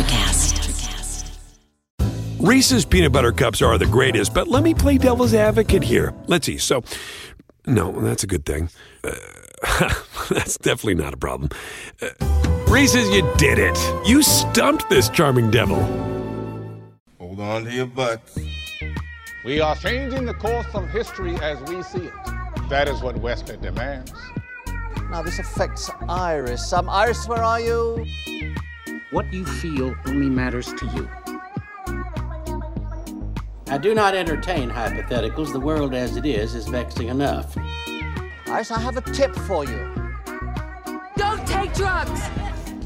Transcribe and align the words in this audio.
Electricast. 0.00 1.36
Reese's 2.38 2.84
peanut 2.84 3.12
butter 3.12 3.32
cups 3.32 3.60
are 3.60 3.76
the 3.76 3.86
greatest, 3.86 4.32
but 4.32 4.48
let 4.48 4.62
me 4.62 4.72
play 4.72 4.96
devil's 4.96 5.34
advocate 5.34 5.82
here. 5.82 6.14
Let's 6.26 6.46
see. 6.46 6.58
So, 6.58 6.82
no, 7.66 7.92
that's 8.00 8.24
a 8.24 8.26
good 8.26 8.46
thing. 8.46 8.70
Uh, 9.04 9.12
that's 10.30 10.56
definitely 10.58 10.94
not 10.94 11.12
a 11.12 11.18
problem. 11.18 11.50
Uh, 12.00 12.08
Reese's, 12.68 13.10
you 13.10 13.30
did 13.36 13.58
it. 13.58 13.78
You 14.06 14.22
stumped 14.22 14.88
this 14.88 15.10
charming 15.10 15.50
devil. 15.50 15.82
Hold 17.18 17.40
on 17.40 17.64
to 17.64 17.70
your 17.70 17.86
butts. 17.86 18.38
We 19.44 19.60
are 19.60 19.76
changing 19.76 20.24
the 20.24 20.34
course 20.34 20.66
of 20.74 20.88
history 20.88 21.36
as 21.42 21.60
we 21.68 21.82
see 21.82 22.06
it. 22.06 22.12
That 22.70 22.88
is 22.88 23.02
what 23.02 23.18
Wesley 23.18 23.58
demands. 23.58 24.12
Now 25.10 25.22
this 25.22 25.38
affects 25.38 25.90
Iris. 26.08 26.72
Um, 26.72 26.88
Iris, 26.88 27.26
where 27.26 27.42
are 27.42 27.60
you? 27.60 28.06
What 29.12 29.32
you 29.32 29.44
feel 29.44 29.96
only 30.06 30.28
matters 30.28 30.72
to 30.72 30.86
you. 30.94 31.10
I 33.66 33.76
do 33.76 33.92
not 33.92 34.14
entertain 34.14 34.70
hypotheticals. 34.70 35.52
The 35.52 35.58
world 35.58 35.94
as 35.94 36.16
it 36.16 36.24
is 36.24 36.54
is 36.54 36.68
vexing 36.68 37.08
enough. 37.08 37.56
Iris, 38.46 38.70
I 38.70 38.78
have 38.78 38.96
a 38.96 39.00
tip 39.00 39.34
for 39.34 39.64
you. 39.64 40.12
Don't 41.16 41.44
take 41.44 41.74
drugs! 41.74 42.20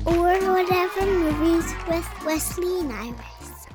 Or 0.07 0.15
whatever 0.51 1.05
movies 1.05 1.71
with 1.91 2.25
Wesley 2.25 2.81
and 2.81 2.91
Iris. 2.91 3.67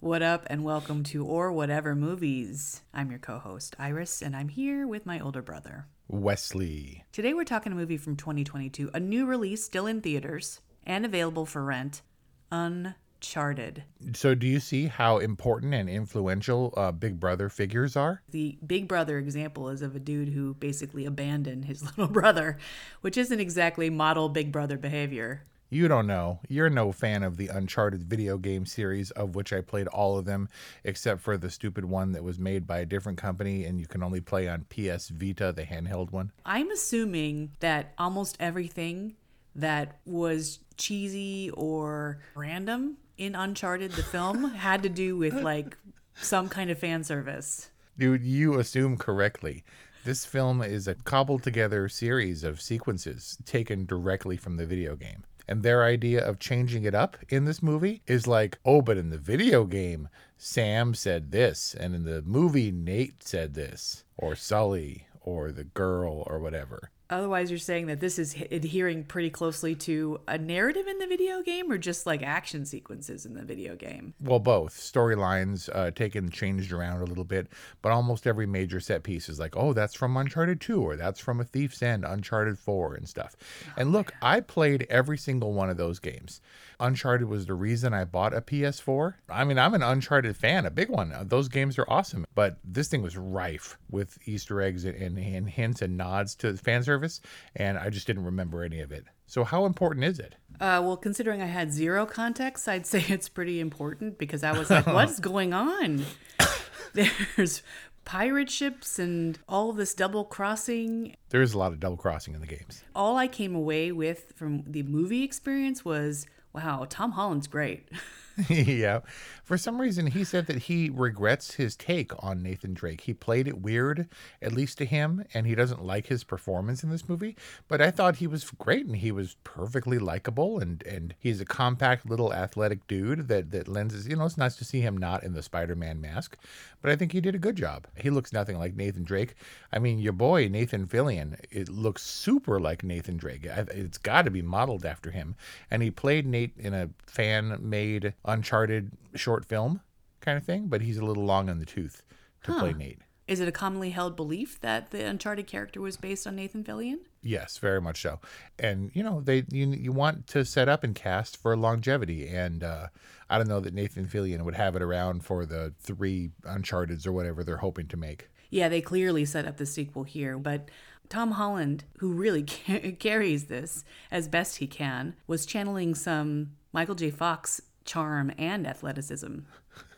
What 0.00 0.20
up, 0.20 0.46
and 0.50 0.64
welcome 0.64 1.04
to 1.04 1.24
Or 1.24 1.50
Whatever 1.52 1.94
Movies. 1.94 2.82
I'm 2.92 3.08
your 3.08 3.18
co 3.18 3.38
host, 3.38 3.74
Iris, 3.78 4.20
and 4.20 4.36
I'm 4.36 4.50
here 4.50 4.86
with 4.86 5.06
my 5.06 5.20
older 5.20 5.40
brother. 5.40 5.86
Wesley. 6.06 7.06
Today 7.12 7.32
we're 7.32 7.44
talking 7.44 7.72
a 7.72 7.76
movie 7.76 7.96
from 7.96 8.14
2022, 8.14 8.90
a 8.92 9.00
new 9.00 9.24
release 9.24 9.64
still 9.64 9.86
in 9.86 10.02
theaters 10.02 10.60
and 10.88 11.04
available 11.04 11.46
for 11.46 11.62
rent 11.62 12.02
Uncharted. 12.50 13.84
So, 14.14 14.34
do 14.34 14.46
you 14.46 14.58
see 14.58 14.86
how 14.86 15.18
important 15.18 15.74
and 15.74 15.88
influential 15.88 16.72
uh, 16.76 16.92
Big 16.92 17.20
Brother 17.20 17.50
figures 17.50 17.94
are? 17.94 18.22
The 18.30 18.58
Big 18.66 18.88
Brother 18.88 19.18
example 19.18 19.68
is 19.68 19.82
of 19.82 19.94
a 19.94 20.00
dude 20.00 20.30
who 20.30 20.54
basically 20.54 21.04
abandoned 21.04 21.66
his 21.66 21.82
little 21.98 22.08
brother, 22.08 22.58
which 23.02 23.18
isn't 23.18 23.38
exactly 23.38 23.90
model 23.90 24.30
Big 24.30 24.50
Brother 24.50 24.78
behavior. 24.78 25.44
You 25.70 25.86
don't 25.86 26.06
know. 26.06 26.40
You're 26.48 26.70
no 26.70 26.92
fan 26.92 27.22
of 27.22 27.36
the 27.36 27.48
Uncharted 27.48 28.02
video 28.02 28.38
game 28.38 28.64
series, 28.64 29.10
of 29.10 29.34
which 29.34 29.52
I 29.52 29.60
played 29.60 29.86
all 29.88 30.16
of 30.16 30.24
them, 30.24 30.48
except 30.82 31.20
for 31.20 31.36
the 31.36 31.50
stupid 31.50 31.84
one 31.84 32.12
that 32.12 32.24
was 32.24 32.38
made 32.38 32.66
by 32.66 32.78
a 32.78 32.86
different 32.86 33.18
company 33.18 33.66
and 33.66 33.78
you 33.78 33.86
can 33.86 34.02
only 34.02 34.22
play 34.22 34.48
on 34.48 34.64
PS 34.70 35.10
Vita, 35.10 35.52
the 35.52 35.64
handheld 35.64 36.10
one. 36.10 36.32
I'm 36.46 36.70
assuming 36.70 37.50
that 37.60 37.92
almost 37.98 38.38
everything 38.40 39.16
that 39.58 39.98
was 40.06 40.60
cheesy 40.76 41.50
or 41.54 42.20
random 42.34 42.96
in 43.16 43.34
Uncharted, 43.34 43.92
the 43.92 44.02
film, 44.02 44.44
had 44.54 44.82
to 44.84 44.88
do 44.88 45.16
with 45.16 45.34
like 45.34 45.76
some 46.14 46.48
kind 46.48 46.70
of 46.70 46.78
fan 46.78 47.04
service. 47.04 47.70
Dude, 47.98 48.24
you 48.24 48.58
assume 48.58 48.96
correctly. 48.96 49.64
This 50.04 50.24
film 50.24 50.62
is 50.62 50.86
a 50.86 50.94
cobbled 50.94 51.42
together 51.42 51.88
series 51.88 52.44
of 52.44 52.60
sequences 52.60 53.36
taken 53.44 53.84
directly 53.84 54.36
from 54.36 54.56
the 54.56 54.66
video 54.66 54.94
game. 54.94 55.24
And 55.48 55.62
their 55.62 55.82
idea 55.82 56.24
of 56.24 56.38
changing 56.38 56.84
it 56.84 56.94
up 56.94 57.16
in 57.28 57.44
this 57.44 57.62
movie 57.62 58.02
is 58.06 58.26
like, 58.26 58.58
oh, 58.64 58.82
but 58.82 58.98
in 58.98 59.10
the 59.10 59.18
video 59.18 59.64
game, 59.64 60.08
Sam 60.36 60.94
said 60.94 61.32
this, 61.32 61.74
and 61.74 61.94
in 61.94 62.04
the 62.04 62.22
movie, 62.22 62.70
Nate 62.70 63.22
said 63.22 63.54
this, 63.54 64.04
or 64.16 64.36
Sully, 64.36 65.08
or 65.20 65.50
the 65.50 65.64
girl, 65.64 66.22
or 66.26 66.38
whatever. 66.38 66.90
Otherwise, 67.10 67.50
you're 67.50 67.58
saying 67.58 67.86
that 67.86 68.00
this 68.00 68.18
is 68.18 68.36
adhering 68.50 69.02
pretty 69.02 69.30
closely 69.30 69.74
to 69.74 70.20
a 70.28 70.36
narrative 70.36 70.86
in 70.86 70.98
the 70.98 71.06
video 71.06 71.40
game 71.40 71.72
or 71.72 71.78
just 71.78 72.04
like 72.04 72.22
action 72.22 72.66
sequences 72.66 73.24
in 73.24 73.32
the 73.32 73.42
video 73.42 73.74
game? 73.76 74.12
Well, 74.20 74.40
both. 74.40 74.74
Storylines 74.76 75.70
uh, 75.74 75.90
taken, 75.90 76.28
changed 76.30 76.70
around 76.70 77.00
a 77.00 77.06
little 77.06 77.24
bit, 77.24 77.48
but 77.80 77.92
almost 77.92 78.26
every 78.26 78.46
major 78.46 78.78
set 78.78 79.04
piece 79.04 79.30
is 79.30 79.38
like, 79.38 79.56
oh, 79.56 79.72
that's 79.72 79.94
from 79.94 80.16
Uncharted 80.18 80.60
2, 80.60 80.82
or 80.82 80.96
that's 80.96 81.18
from 81.18 81.40
A 81.40 81.44
Thief's 81.44 81.82
End, 81.82 82.04
Uncharted 82.04 82.58
4, 82.58 82.96
and 82.96 83.08
stuff. 83.08 83.36
and 83.78 83.90
look, 83.90 84.12
I 84.20 84.40
played 84.40 84.86
every 84.90 85.16
single 85.16 85.54
one 85.54 85.70
of 85.70 85.78
those 85.78 85.98
games. 85.98 86.42
Uncharted 86.80 87.28
was 87.28 87.46
the 87.46 87.54
reason 87.54 87.92
I 87.92 88.04
bought 88.04 88.34
a 88.34 88.40
PS4. 88.40 89.14
I 89.28 89.44
mean, 89.44 89.58
I'm 89.58 89.74
an 89.74 89.82
Uncharted 89.82 90.36
fan, 90.36 90.64
a 90.64 90.70
big 90.70 90.88
one. 90.88 91.12
Those 91.24 91.48
games 91.48 91.78
are 91.78 91.86
awesome, 91.88 92.26
but 92.34 92.58
this 92.64 92.88
thing 92.88 93.02
was 93.02 93.16
rife 93.16 93.76
with 93.90 94.18
Easter 94.26 94.60
eggs 94.60 94.84
and, 94.84 94.94
and, 94.94 95.18
and 95.18 95.48
hints 95.48 95.82
and 95.82 95.96
nods 95.96 96.34
to 96.36 96.56
fan 96.56 96.82
service, 96.82 97.20
and 97.56 97.78
I 97.78 97.90
just 97.90 98.06
didn't 98.06 98.24
remember 98.24 98.62
any 98.62 98.80
of 98.80 98.92
it. 98.92 99.04
So, 99.26 99.44
how 99.44 99.66
important 99.66 100.04
is 100.04 100.18
it? 100.18 100.36
Uh, 100.60 100.80
well, 100.82 100.96
considering 100.96 101.42
I 101.42 101.46
had 101.46 101.72
zero 101.72 102.06
context, 102.06 102.68
I'd 102.68 102.86
say 102.86 103.04
it's 103.08 103.28
pretty 103.28 103.60
important 103.60 104.18
because 104.18 104.42
I 104.44 104.52
was 104.52 104.70
like, 104.70 104.86
what's 104.86 105.20
going 105.20 105.52
on? 105.52 106.04
There's 106.94 107.62
pirate 108.04 108.50
ships 108.50 108.98
and 108.98 109.38
all 109.48 109.72
this 109.72 109.92
double 109.92 110.24
crossing. 110.24 111.14
There 111.28 111.42
is 111.42 111.52
a 111.52 111.58
lot 111.58 111.72
of 111.72 111.80
double 111.80 111.98
crossing 111.98 112.34
in 112.34 112.40
the 112.40 112.46
games. 112.46 112.82
All 112.94 113.18
I 113.18 113.28
came 113.28 113.54
away 113.54 113.92
with 113.92 114.32
from 114.34 114.64
the 114.66 114.82
movie 114.84 115.22
experience 115.22 115.84
was 115.84 116.26
wow, 116.58 116.86
Tom 116.88 117.12
Holland's 117.12 117.46
great. 117.46 117.88
yeah. 118.48 119.00
For 119.42 119.58
some 119.58 119.80
reason, 119.80 120.06
he 120.08 120.22
said 120.22 120.46
that 120.46 120.64
he 120.64 120.90
regrets 120.90 121.54
his 121.54 121.74
take 121.74 122.12
on 122.22 122.42
Nathan 122.42 122.72
Drake. 122.72 123.00
He 123.00 123.14
played 123.14 123.48
it 123.48 123.60
weird, 123.60 124.08
at 124.40 124.52
least 124.52 124.78
to 124.78 124.84
him, 124.84 125.24
and 125.34 125.46
he 125.46 125.54
doesn't 125.54 125.82
like 125.84 126.06
his 126.06 126.22
performance 126.22 126.84
in 126.84 126.90
this 126.90 127.08
movie. 127.08 127.36
But 127.66 127.80
I 127.80 127.90
thought 127.90 128.16
he 128.16 128.26
was 128.26 128.48
great, 128.58 128.86
and 128.86 128.96
he 128.96 129.10
was 129.10 129.36
perfectly 129.42 129.98
likable, 129.98 130.60
and 130.60 130.82
and 130.84 131.14
he's 131.18 131.40
a 131.40 131.44
compact 131.44 132.08
little 132.08 132.32
athletic 132.32 132.86
dude 132.86 133.26
that 133.28 133.50
that 133.50 133.66
lends. 133.66 134.06
You 134.06 134.16
know, 134.16 134.26
it's 134.26 134.38
nice 134.38 134.56
to 134.56 134.64
see 134.64 134.80
him 134.80 134.96
not 134.96 135.24
in 135.24 135.32
the 135.32 135.42
Spider-Man 135.42 136.00
mask, 136.00 136.36
but 136.80 136.90
I 136.92 136.96
think 136.96 137.12
he 137.12 137.20
did 137.20 137.34
a 137.34 137.38
good 137.38 137.56
job. 137.56 137.86
He 137.96 138.10
looks 138.10 138.32
nothing 138.32 138.58
like 138.58 138.76
Nathan 138.76 139.02
Drake. 139.02 139.34
I 139.72 139.78
mean, 139.78 139.98
your 139.98 140.12
boy 140.12 140.48
Nathan 140.48 140.86
Fillion, 140.86 141.38
it 141.50 141.68
looks 141.68 142.02
super 142.02 142.60
like 142.60 142.84
Nathan 142.84 143.16
Drake. 143.16 143.44
It's 143.44 143.98
got 143.98 144.26
to 144.26 144.30
be 144.30 144.42
modeled 144.42 144.84
after 144.84 145.10
him, 145.10 145.34
and 145.70 145.82
he 145.82 145.90
played 145.90 146.26
Nate 146.26 146.52
in 146.58 146.74
a 146.74 146.90
fan-made 147.06 148.14
Uncharted 148.28 148.92
short 149.14 149.44
film 149.44 149.80
kind 150.20 150.36
of 150.38 150.44
thing, 150.44 150.66
but 150.68 150.82
he's 150.82 150.98
a 150.98 151.04
little 151.04 151.24
long 151.24 151.48
in 151.48 151.58
the 151.58 151.66
tooth 151.66 152.02
to 152.44 152.52
Huh. 152.52 152.60
play 152.60 152.72
Nate. 152.74 152.98
Is 153.26 153.40
it 153.40 153.48
a 153.48 153.52
commonly 153.52 153.90
held 153.90 154.16
belief 154.16 154.58
that 154.60 154.90
the 154.90 155.04
Uncharted 155.04 155.46
character 155.46 155.80
was 155.82 155.98
based 155.98 156.26
on 156.26 156.36
Nathan 156.36 156.64
Fillion? 156.64 157.00
Yes, 157.22 157.58
very 157.58 157.80
much 157.80 158.00
so. 158.00 158.20
And 158.58 158.90
you 158.94 159.02
know, 159.02 159.20
they 159.20 159.44
you 159.50 159.66
you 159.72 159.92
want 159.92 160.26
to 160.28 160.44
set 160.44 160.68
up 160.68 160.82
and 160.82 160.94
cast 160.94 161.36
for 161.36 161.54
longevity, 161.56 162.26
and 162.28 162.62
uh, 162.64 162.86
I 163.28 163.36
don't 163.36 163.48
know 163.48 163.60
that 163.60 163.74
Nathan 163.74 164.06
Fillion 164.06 164.42
would 164.44 164.54
have 164.54 164.76
it 164.76 164.82
around 164.82 165.24
for 165.24 165.44
the 165.44 165.74
three 165.78 166.30
Uncharted's 166.44 167.06
or 167.06 167.12
whatever 167.12 167.44
they're 167.44 167.58
hoping 167.58 167.86
to 167.88 167.96
make. 167.98 168.28
Yeah, 168.50 168.70
they 168.70 168.80
clearly 168.80 169.26
set 169.26 169.46
up 169.46 169.58
the 169.58 169.66
sequel 169.66 170.04
here, 170.04 170.38
but 170.38 170.70
Tom 171.10 171.32
Holland, 171.32 171.84
who 171.98 172.12
really 172.12 172.42
ca- 172.66 172.92
carries 172.92 173.44
this 173.44 173.84
as 174.10 174.26
best 174.26 174.56
he 174.56 174.66
can, 174.66 175.14
was 175.26 175.44
channeling 175.44 175.94
some 175.94 176.52
Michael 176.72 176.94
J. 176.94 177.10
Fox 177.10 177.60
charm 177.88 178.32
and 178.38 178.66
athleticism. 178.66 179.38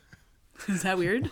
Is 0.69 0.83
that 0.83 0.97
weird? 0.97 1.31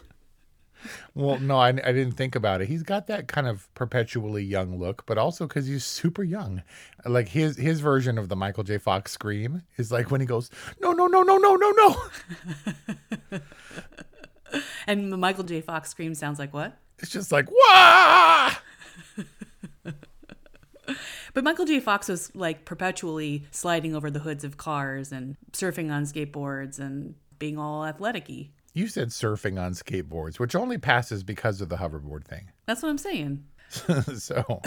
Well, 1.14 1.38
no, 1.38 1.58
I, 1.58 1.69
I 1.69 1.92
didn't 1.92 2.12
think 2.12 2.34
about 2.34 2.60
it. 2.60 2.69
He's 2.69 2.82
got 2.82 3.06
that 3.08 3.26
kind 3.26 3.46
of 3.48 3.72
perpetually 3.74 4.44
young 4.44 4.78
look, 4.78 5.04
but 5.06 5.19
also 5.19 5.46
because 5.46 5.66
he's 5.66 5.84
super 5.84 6.22
young. 6.22 6.62
Like 7.04 7.28
his 7.28 7.56
his 7.56 7.80
version 7.80 8.16
of 8.19 8.28
the 8.28 8.36
Michael 8.36 8.62
J. 8.62 8.78
Fox 8.78 9.10
scream 9.12 9.62
is 9.76 9.91
like 9.91 10.10
when 10.10 10.20
he 10.20 10.26
goes, 10.26 10.50
"No, 10.80 10.92
no, 10.92 11.06
no, 11.06 11.22
no, 11.22 11.36
no, 11.36 11.54
no, 11.56 11.70
no." 11.70 13.40
And 14.86 15.12
the 15.12 15.19
Michael 15.19 15.44
J. 15.44 15.60
Fox 15.60 15.90
scream 15.90 16.14
sounds 16.14 16.38
like 16.38 16.54
what? 16.54 16.78
It's 17.00 17.10
just 17.10 17.30
like 17.30 17.48
wah. 17.50 18.54
But 21.34 21.44
Michael 21.44 21.64
J. 21.64 21.80
Fox 21.80 22.08
was 22.08 22.34
like 22.34 22.64
perpetually 22.64 23.46
sliding 23.50 23.94
over 23.94 24.10
the 24.10 24.20
hoods 24.20 24.44
of 24.44 24.56
cars 24.56 25.12
and 25.12 25.36
surfing 25.52 25.92
on 25.92 26.04
skateboards 26.04 26.78
and 26.78 27.14
being 27.38 27.58
all 27.58 27.84
athletic 27.84 28.26
y. 28.28 28.50
You 28.75 28.86
said 28.86 29.08
surfing 29.08 29.60
on 29.60 29.72
skateboards, 29.72 30.38
which 30.38 30.54
only 30.54 30.78
passes 30.78 31.22
because 31.22 31.60
of 31.60 31.69
the 31.69 31.76
hoverboard 31.76 32.25
thing. 32.25 32.50
That's 32.66 32.82
what 32.82 32.90
I'm 32.90 32.98
saying. 32.98 33.44
so, 34.16 34.62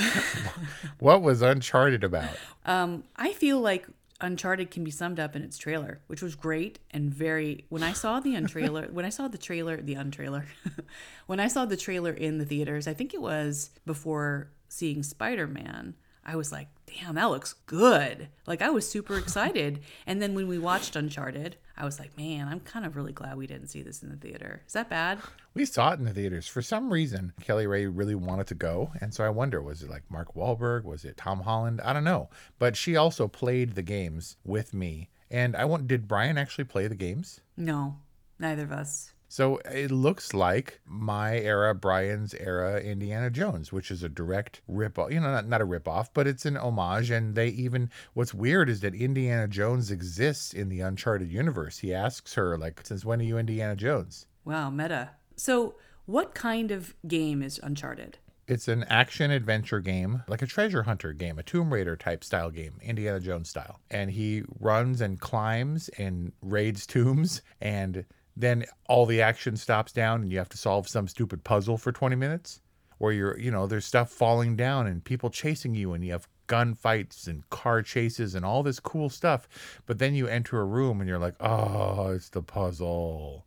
what 1.00 1.22
was 1.22 1.42
Uncharted 1.42 2.04
about? 2.04 2.30
Um, 2.66 3.04
I 3.16 3.34
feel 3.34 3.60
like 3.60 3.88
Uncharted 4.22 4.70
can 4.70 4.84
be 4.84 4.92
summed 4.92 5.20
up 5.20 5.36
in 5.36 5.42
its 5.42 5.58
trailer, 5.58 6.00
which 6.08 6.22
was 6.22 6.36
great 6.36 6.80
and 6.92 7.14
very. 7.14 7.66
When 7.70 7.84
I 7.84 7.94
saw 7.94 8.20
the 8.20 8.36
untrailer, 8.36 8.88
when 8.92 9.06
I 9.06 9.10
saw 9.10 9.28
the 9.28 9.38
trailer, 9.38 9.78
the 9.78 9.96
untrailer, 9.96 10.46
when 11.26 11.40
I 11.40 11.48
saw 11.48 11.66
the 11.66 11.78
trailer 11.78 12.12
in 12.12 12.38
the 12.38 12.46
theaters, 12.46 12.88
I 12.88 12.94
think 12.94 13.14
it 13.14 13.22
was 13.22 13.72
before 13.86 14.52
seeing 14.68 15.02
Spider 15.04 15.48
Man. 15.48 15.96
I 16.26 16.36
was 16.36 16.52
like, 16.52 16.68
damn, 16.86 17.16
that 17.16 17.30
looks 17.30 17.54
good. 17.66 18.30
Like 18.46 18.62
I 18.62 18.70
was 18.70 18.88
super 18.88 19.18
excited. 19.18 19.82
and 20.06 20.22
then 20.22 20.36
when 20.36 20.48
we 20.48 20.60
watched 20.60 20.96
Uncharted, 20.96 21.58
I 21.76 21.86
was 21.86 22.00
like, 22.00 22.16
man, 22.18 22.48
I'm 22.48 22.60
kind 22.60 22.86
of 22.86 22.96
really 22.96 23.14
glad 23.14 23.38
we 23.38 23.48
didn't 23.48 23.70
see 23.70 23.82
this 23.82 24.04
in 24.04 24.10
the 24.10 24.16
theater. 24.16 24.62
Is 24.68 24.74
that 24.74 24.90
bad? 24.90 25.20
We 25.54 25.66
saw 25.66 25.92
it 25.92 26.00
in 26.00 26.06
the 26.06 26.14
theaters. 26.14 26.48
For 26.48 26.62
some 26.62 26.94
reason, 26.94 27.34
Kelly 27.42 27.66
Ray 27.66 27.88
really 27.88 28.16
wanted 28.16 28.48
to 28.48 28.56
go. 28.56 28.92
And 29.02 29.14
so 29.14 29.24
I 29.24 29.30
wonder 29.30 29.62
was 29.62 29.82
it 29.82 29.90
like 29.90 30.04
Mark 30.10 30.36
Wahlberg? 30.36 30.84
Was 30.84 31.06
it 31.06 31.18
Tom 31.18 31.42
Holland? 31.42 31.82
I 31.84 31.94
don't 31.94 32.04
know. 32.04 32.30
But 32.60 32.78
she 32.78 32.96
also 32.96 33.28
played 33.28 33.76
the 33.76 33.82
games 33.82 34.38
with 34.44 34.74
me 34.74 35.10
And 35.32 35.56
I 35.56 35.66
want 35.66 35.88
did 35.88 36.08
Brian 36.08 36.38
actually 36.38 36.66
play 36.66 36.88
the 36.88 36.96
games? 36.96 37.40
No, 37.56 37.98
neither 38.38 38.64
of 38.64 38.72
us. 38.72 39.11
So 39.32 39.62
it 39.64 39.92
looks 39.92 40.34
like 40.34 40.82
my 40.86 41.38
era, 41.38 41.74
Brian's 41.74 42.34
era, 42.34 42.82
Indiana 42.82 43.30
Jones, 43.30 43.72
which 43.72 43.90
is 43.90 44.04
a 44.04 44.10
direct 44.10 44.60
rip 44.68 45.00
off. 45.00 45.10
You 45.10 45.22
know, 45.22 45.32
not, 45.32 45.48
not 45.48 45.62
a 45.62 45.66
rip 45.66 45.88
off, 45.88 46.14
but 46.14 46.28
it's 46.28 46.46
an 46.46 46.58
homage. 46.58 47.10
And 47.12 47.34
they 47.34 47.48
even, 47.48 47.90
what's 48.14 48.34
weird 48.34 48.68
is 48.68 48.82
that 48.82 48.94
Indiana 48.94 49.48
Jones 49.48 49.90
exists 49.90 50.52
in 50.52 50.68
the 50.68 50.82
Uncharted 50.82 51.32
universe. 51.32 51.78
He 51.78 51.94
asks 51.94 52.34
her, 52.34 52.58
like, 52.58 52.86
since 52.86 53.06
when 53.06 53.22
are 53.22 53.24
you 53.24 53.38
Indiana 53.38 53.78
Jones? 53.78 54.28
Wow, 54.44 54.70
meta. 54.70 55.12
So, 55.38 55.76
what 56.08 56.36
kind 56.36 56.70
of 56.70 56.94
game 57.08 57.42
is 57.42 57.58
Uncharted? 57.64 58.18
It's 58.50 58.68
an 58.68 58.84
action 58.90 59.32
adventure 59.32 59.80
game, 59.80 60.24
like 60.28 60.42
a 60.42 60.46
treasure 60.46 60.84
hunter 60.84 61.14
game, 61.14 61.40
a 61.40 61.44
Tomb 61.44 61.72
Raider 61.72 61.96
type 61.96 62.26
style 62.26 62.50
game, 62.50 62.74
Indiana 62.82 63.22
Jones 63.22 63.50
style. 63.50 63.80
And 63.90 64.12
he 64.12 64.44
runs 64.60 65.00
and 65.00 65.22
climbs 65.22 65.88
and 65.98 66.34
raids 66.42 66.86
tombs 66.86 67.42
and 67.62 68.04
then 68.36 68.66
all 68.88 69.06
the 69.06 69.22
action 69.22 69.58
stops 69.58 69.92
down 69.92 70.22
and 70.22 70.32
you 70.32 70.38
have 70.38 70.50
to 70.50 70.58
solve 70.58 70.88
some 70.88 71.08
stupid 71.08 71.44
puzzle 71.44 71.78
for 71.78 71.92
20 71.92 72.16
minutes 72.16 72.62
where 72.98 73.12
you're, 73.12 73.38
you 73.40 73.52
know, 73.52 73.66
there's 73.66 73.86
stuff 73.86 74.12
falling 74.12 74.56
down 74.56 74.88
and 74.88 75.04
people 75.04 75.30
chasing 75.30 75.74
you 75.74 75.94
and 75.94 76.06
you 76.06 76.12
have 76.12 76.28
gunfights 76.48 77.28
and 77.28 77.50
car 77.50 77.82
chases 77.82 78.36
and 78.36 78.46
all 78.46 78.62
this 78.62 78.80
cool 78.80 79.10
stuff. 79.10 79.48
But 79.86 80.00
then 80.00 80.14
you 80.14 80.28
enter 80.28 80.60
a 80.60 80.66
room 80.66 81.00
and 81.00 81.10
you're 81.10 81.18
like, 81.18 81.36
oh, 81.40 82.12
it's 82.12 82.30
the 82.30 82.42
puzzle. 82.42 83.46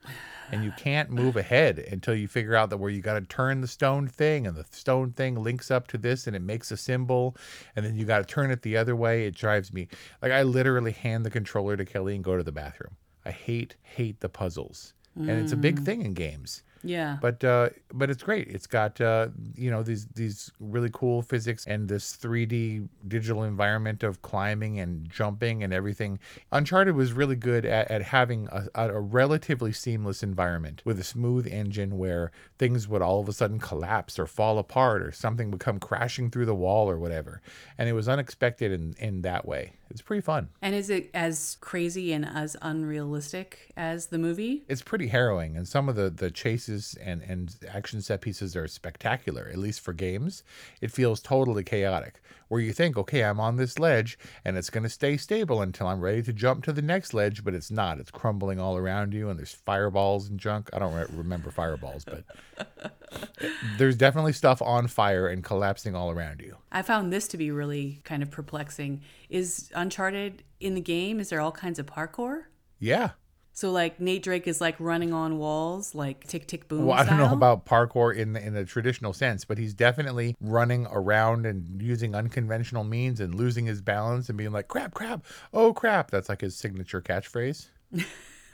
And 0.50 0.64
you 0.64 0.72
can't 0.76 1.10
move 1.10 1.36
ahead 1.36 1.78
until 1.78 2.14
you 2.14 2.26
figure 2.26 2.56
out 2.56 2.70
that 2.70 2.78
where 2.78 2.90
you 2.90 3.02
got 3.02 3.14
to 3.14 3.20
turn 3.20 3.60
the 3.60 3.68
stone 3.68 4.08
thing 4.08 4.46
and 4.46 4.56
the 4.56 4.64
stone 4.70 5.12
thing 5.12 5.42
links 5.42 5.70
up 5.70 5.86
to 5.88 5.98
this 5.98 6.26
and 6.26 6.34
it 6.34 6.42
makes 6.42 6.70
a 6.70 6.76
symbol. 6.76 7.36
And 7.76 7.84
then 7.84 7.94
you 7.94 8.06
got 8.06 8.18
to 8.18 8.24
turn 8.24 8.50
it 8.50 8.62
the 8.62 8.76
other 8.76 8.96
way. 8.96 9.26
It 9.26 9.34
drives 9.34 9.72
me 9.72 9.86
like 10.22 10.32
I 10.32 10.42
literally 10.42 10.92
hand 10.92 11.24
the 11.24 11.30
controller 11.30 11.76
to 11.76 11.84
Kelly 11.84 12.14
and 12.14 12.24
go 12.24 12.36
to 12.36 12.42
the 12.42 12.52
bathroom. 12.52 12.96
I 13.24 13.30
hate 13.30 13.76
hate 13.82 14.20
the 14.20 14.28
puzzles, 14.28 14.94
and 15.16 15.30
it's 15.30 15.52
a 15.52 15.56
big 15.56 15.80
thing 15.80 16.02
in 16.02 16.14
games. 16.14 16.62
Yeah. 16.84 17.16
But 17.20 17.42
uh, 17.42 17.70
but 17.92 18.10
it's 18.10 18.22
great. 18.22 18.48
It's 18.48 18.66
got 18.66 19.00
uh, 19.00 19.28
you 19.56 19.70
know 19.70 19.82
these 19.82 20.06
these 20.08 20.52
really 20.60 20.90
cool 20.92 21.22
physics 21.22 21.66
and 21.66 21.88
this 21.88 22.14
3D 22.16 22.88
digital 23.08 23.42
environment 23.42 24.02
of 24.02 24.20
climbing 24.20 24.78
and 24.78 25.08
jumping 25.08 25.62
and 25.62 25.72
everything. 25.72 26.18
Uncharted 26.52 26.94
was 26.94 27.12
really 27.12 27.36
good 27.36 27.64
at, 27.64 27.90
at 27.90 28.02
having 28.02 28.48
a, 28.52 28.68
a 28.74 29.00
relatively 29.00 29.72
seamless 29.72 30.22
environment 30.22 30.82
with 30.84 31.00
a 31.00 31.04
smooth 31.04 31.46
engine 31.46 31.96
where 31.96 32.30
things 32.58 32.86
would 32.86 33.00
all 33.00 33.20
of 33.20 33.28
a 33.28 33.32
sudden 33.32 33.58
collapse 33.58 34.18
or 34.18 34.26
fall 34.26 34.58
apart 34.58 35.02
or 35.02 35.10
something 35.10 35.50
would 35.50 35.60
come 35.60 35.80
crashing 35.80 36.30
through 36.30 36.46
the 36.46 36.54
wall 36.54 36.90
or 36.90 36.98
whatever. 36.98 37.40
And 37.78 37.88
it 37.88 37.94
was 37.94 38.08
unexpected 38.08 38.70
in, 38.72 38.94
in 38.98 39.22
that 39.22 39.46
way. 39.46 39.72
It's 39.90 40.02
pretty 40.02 40.22
fun. 40.22 40.48
and 40.62 40.74
is 40.74 40.90
it 40.90 41.10
as 41.14 41.56
crazy 41.60 42.12
and 42.12 42.24
as 42.26 42.56
unrealistic 42.62 43.72
as 43.76 44.06
the 44.06 44.18
movie? 44.18 44.64
it's 44.68 44.82
pretty 44.82 45.08
harrowing 45.08 45.56
and 45.56 45.66
some 45.68 45.88
of 45.88 45.96
the 45.96 46.10
the 46.10 46.30
chases 46.30 46.96
and 47.02 47.22
and 47.22 47.54
action 47.68 48.00
set 48.02 48.20
pieces 48.20 48.56
are 48.56 48.66
spectacular 48.68 49.48
at 49.52 49.58
least 49.58 49.80
for 49.80 49.92
games 49.92 50.42
it 50.80 50.90
feels 50.90 51.20
totally 51.20 51.62
chaotic 51.62 52.20
where 52.54 52.62
you 52.62 52.72
think 52.72 52.96
okay 52.96 53.24
i'm 53.24 53.40
on 53.40 53.56
this 53.56 53.80
ledge 53.80 54.16
and 54.44 54.56
it's 54.56 54.70
going 54.70 54.84
to 54.84 54.88
stay 54.88 55.16
stable 55.16 55.60
until 55.60 55.88
i'm 55.88 56.00
ready 56.00 56.22
to 56.22 56.32
jump 56.32 56.62
to 56.64 56.72
the 56.72 56.80
next 56.80 57.12
ledge 57.12 57.44
but 57.44 57.52
it's 57.52 57.70
not 57.70 57.98
it's 57.98 58.12
crumbling 58.12 58.60
all 58.60 58.76
around 58.76 59.12
you 59.12 59.28
and 59.28 59.36
there's 59.38 59.52
fireballs 59.52 60.28
and 60.28 60.38
junk 60.38 60.70
i 60.72 60.78
don't 60.78 60.94
re- 60.94 61.06
remember 61.10 61.50
fireballs 61.50 62.04
but 62.04 62.24
there's 63.78 63.96
definitely 63.96 64.32
stuff 64.32 64.62
on 64.62 64.86
fire 64.86 65.26
and 65.26 65.42
collapsing 65.42 65.96
all 65.96 66.10
around 66.10 66.40
you 66.40 66.56
I 66.70 66.82
found 66.82 67.12
this 67.12 67.28
to 67.28 67.36
be 67.36 67.52
really 67.52 68.00
kind 68.02 68.20
of 68.20 68.32
perplexing. 68.32 69.02
Is 69.30 69.70
Uncharted 69.76 70.42
in 70.58 70.74
the 70.74 70.80
game? 70.80 71.20
Is 71.20 71.28
there 71.28 71.40
all 71.40 71.52
kinds 71.52 71.78
of 71.78 71.86
parkour? 71.86 72.44
yeah 72.80 73.10
So 73.54 73.70
like 73.70 74.00
Nate 74.00 74.22
Drake 74.22 74.46
is 74.46 74.60
like 74.60 74.74
running 74.78 75.12
on 75.12 75.38
walls, 75.38 75.94
like 75.94 76.26
tick 76.26 76.46
tick 76.46 76.68
boom. 76.68 76.86
Well, 76.86 76.98
I 76.98 77.04
don't 77.04 77.18
know 77.18 77.32
about 77.32 77.64
parkour 77.64 78.14
in 78.14 78.32
the, 78.34 78.44
in 78.44 78.56
a 78.56 78.64
traditional 78.64 79.12
sense, 79.12 79.44
but 79.44 79.58
he's 79.58 79.72
definitely 79.72 80.36
running 80.40 80.86
around 80.90 81.46
and 81.46 81.80
using 81.80 82.14
unconventional 82.14 82.84
means 82.84 83.20
and 83.20 83.34
losing 83.34 83.64
his 83.64 83.80
balance 83.80 84.28
and 84.28 84.36
being 84.36 84.52
like 84.52 84.68
crap, 84.68 84.92
crap, 84.92 85.24
oh 85.52 85.72
crap. 85.72 86.10
That's 86.10 86.28
like 86.28 86.40
his 86.40 86.56
signature 86.56 87.00
catchphrase. 87.00 87.68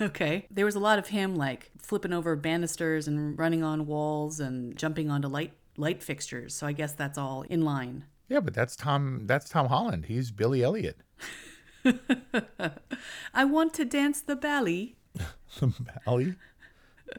Okay. 0.00 0.46
There 0.50 0.64
was 0.64 0.76
a 0.76 0.80
lot 0.80 0.98
of 0.98 1.08
him 1.08 1.36
like 1.36 1.70
flipping 1.78 2.12
over 2.12 2.34
banisters 2.34 3.06
and 3.06 3.38
running 3.38 3.62
on 3.62 3.86
walls 3.86 4.40
and 4.40 4.74
jumping 4.76 5.10
onto 5.10 5.28
light 5.28 5.52
light 5.76 6.02
fixtures. 6.02 6.54
So 6.54 6.66
I 6.66 6.72
guess 6.72 6.92
that's 6.92 7.18
all 7.18 7.42
in 7.42 7.62
line. 7.62 8.04
Yeah, 8.28 8.40
but 8.40 8.54
that's 8.54 8.76
Tom. 8.76 9.22
That's 9.26 9.48
Tom 9.48 9.66
Holland. 9.66 10.06
He's 10.06 10.30
Billy 10.30 10.62
Elliot. 10.62 11.00
I 13.34 13.44
want 13.44 13.74
to 13.74 13.84
dance 13.84 14.20
the 14.20 14.36
ballet. 14.36 14.94
Ellie. 16.06 16.34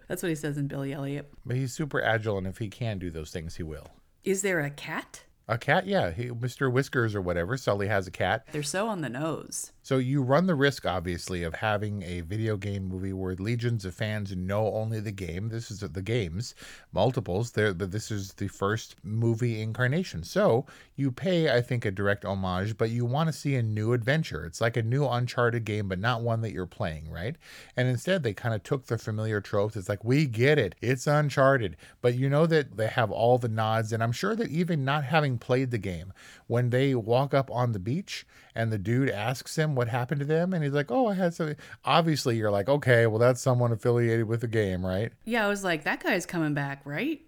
That's 0.07 0.23
what 0.23 0.29
he 0.29 0.35
says 0.35 0.57
in 0.57 0.67
Billy 0.67 0.93
Elliot. 0.93 1.31
But 1.45 1.57
he's 1.57 1.73
super 1.73 2.01
agile, 2.01 2.37
and 2.37 2.47
if 2.47 2.57
he 2.59 2.69
can 2.69 2.97
do 2.97 3.09
those 3.09 3.31
things, 3.31 3.55
he 3.55 3.63
will. 3.63 3.87
Is 4.23 4.41
there 4.41 4.61
a 4.61 4.69
cat? 4.69 5.23
A 5.51 5.57
cat, 5.57 5.85
yeah. 5.85 6.11
He, 6.11 6.29
Mr. 6.29 6.71
Whiskers 6.71 7.13
or 7.13 7.19
whatever. 7.19 7.57
Sully 7.57 7.89
has 7.89 8.07
a 8.07 8.11
cat. 8.11 8.45
They're 8.53 8.63
so 8.63 8.87
on 8.87 9.01
the 9.01 9.09
nose. 9.09 9.73
So 9.83 9.97
you 9.97 10.21
run 10.21 10.45
the 10.45 10.55
risk, 10.55 10.85
obviously, 10.85 11.43
of 11.43 11.55
having 11.55 12.03
a 12.03 12.21
video 12.21 12.55
game 12.55 12.87
movie 12.87 13.11
where 13.11 13.35
legions 13.35 13.83
of 13.83 13.93
fans 13.93 14.33
know 14.33 14.73
only 14.73 15.01
the 15.01 15.11
game. 15.11 15.49
This 15.49 15.69
is 15.69 15.79
the 15.79 16.01
games, 16.01 16.55
multiples. 16.93 17.51
There, 17.51 17.73
but 17.73 17.91
this 17.91 18.11
is 18.11 18.31
the 18.33 18.47
first 18.47 18.95
movie 19.03 19.59
incarnation. 19.59 20.23
So 20.23 20.67
you 20.95 21.11
pay, 21.11 21.53
I 21.53 21.61
think, 21.61 21.83
a 21.83 21.91
direct 21.91 22.23
homage, 22.23 22.77
but 22.77 22.91
you 22.91 23.03
want 23.05 23.27
to 23.27 23.33
see 23.33 23.55
a 23.55 23.63
new 23.63 23.91
adventure. 23.91 24.45
It's 24.45 24.61
like 24.61 24.77
a 24.77 24.83
new 24.83 25.05
Uncharted 25.05 25.65
game, 25.65 25.89
but 25.89 25.99
not 25.99 26.21
one 26.21 26.41
that 26.41 26.53
you're 26.53 26.67
playing, 26.67 27.09
right? 27.09 27.35
And 27.75 27.89
instead, 27.89 28.23
they 28.23 28.33
kind 28.33 28.55
of 28.55 28.63
took 28.63 28.85
the 28.85 28.97
familiar 28.97 29.41
tropes. 29.41 29.75
It's 29.75 29.89
like 29.89 30.05
we 30.05 30.27
get 30.27 30.59
it, 30.59 30.75
it's 30.79 31.07
Uncharted, 31.07 31.75
but 32.01 32.13
you 32.13 32.29
know 32.29 32.45
that 32.45 32.77
they 32.77 32.87
have 32.87 33.11
all 33.11 33.37
the 33.37 33.49
nods, 33.49 33.91
and 33.91 34.01
I'm 34.01 34.11
sure 34.11 34.35
that 34.35 34.49
even 34.49 34.85
not 34.85 35.03
having 35.03 35.39
played 35.41 35.71
the 35.71 35.77
game, 35.77 36.13
when 36.47 36.69
they 36.69 36.95
walk 36.95 37.33
up 37.33 37.51
on 37.51 37.73
the 37.73 37.79
beach 37.79 38.25
and 38.55 38.71
the 38.71 38.77
dude 38.77 39.09
asks 39.09 39.57
him 39.57 39.75
what 39.75 39.89
happened 39.89 40.19
to 40.21 40.25
them, 40.25 40.53
and 40.53 40.63
he's 40.63 40.73
like, 40.73 40.89
"Oh, 40.91 41.07
I 41.07 41.15
had 41.15 41.33
something." 41.33 41.57
Obviously, 41.83 42.37
you're 42.37 42.51
like, 42.51 42.69
"Okay, 42.69 43.07
well, 43.07 43.19
that's 43.19 43.41
someone 43.41 43.71
affiliated 43.73 44.27
with 44.27 44.41
the 44.41 44.47
game, 44.47 44.85
right?" 44.85 45.11
Yeah, 45.25 45.45
I 45.45 45.49
was 45.49 45.63
like, 45.63 45.83
that 45.83 46.01
guy's 46.01 46.25
coming 46.25 46.53
back, 46.53 46.81
right? 46.85 47.21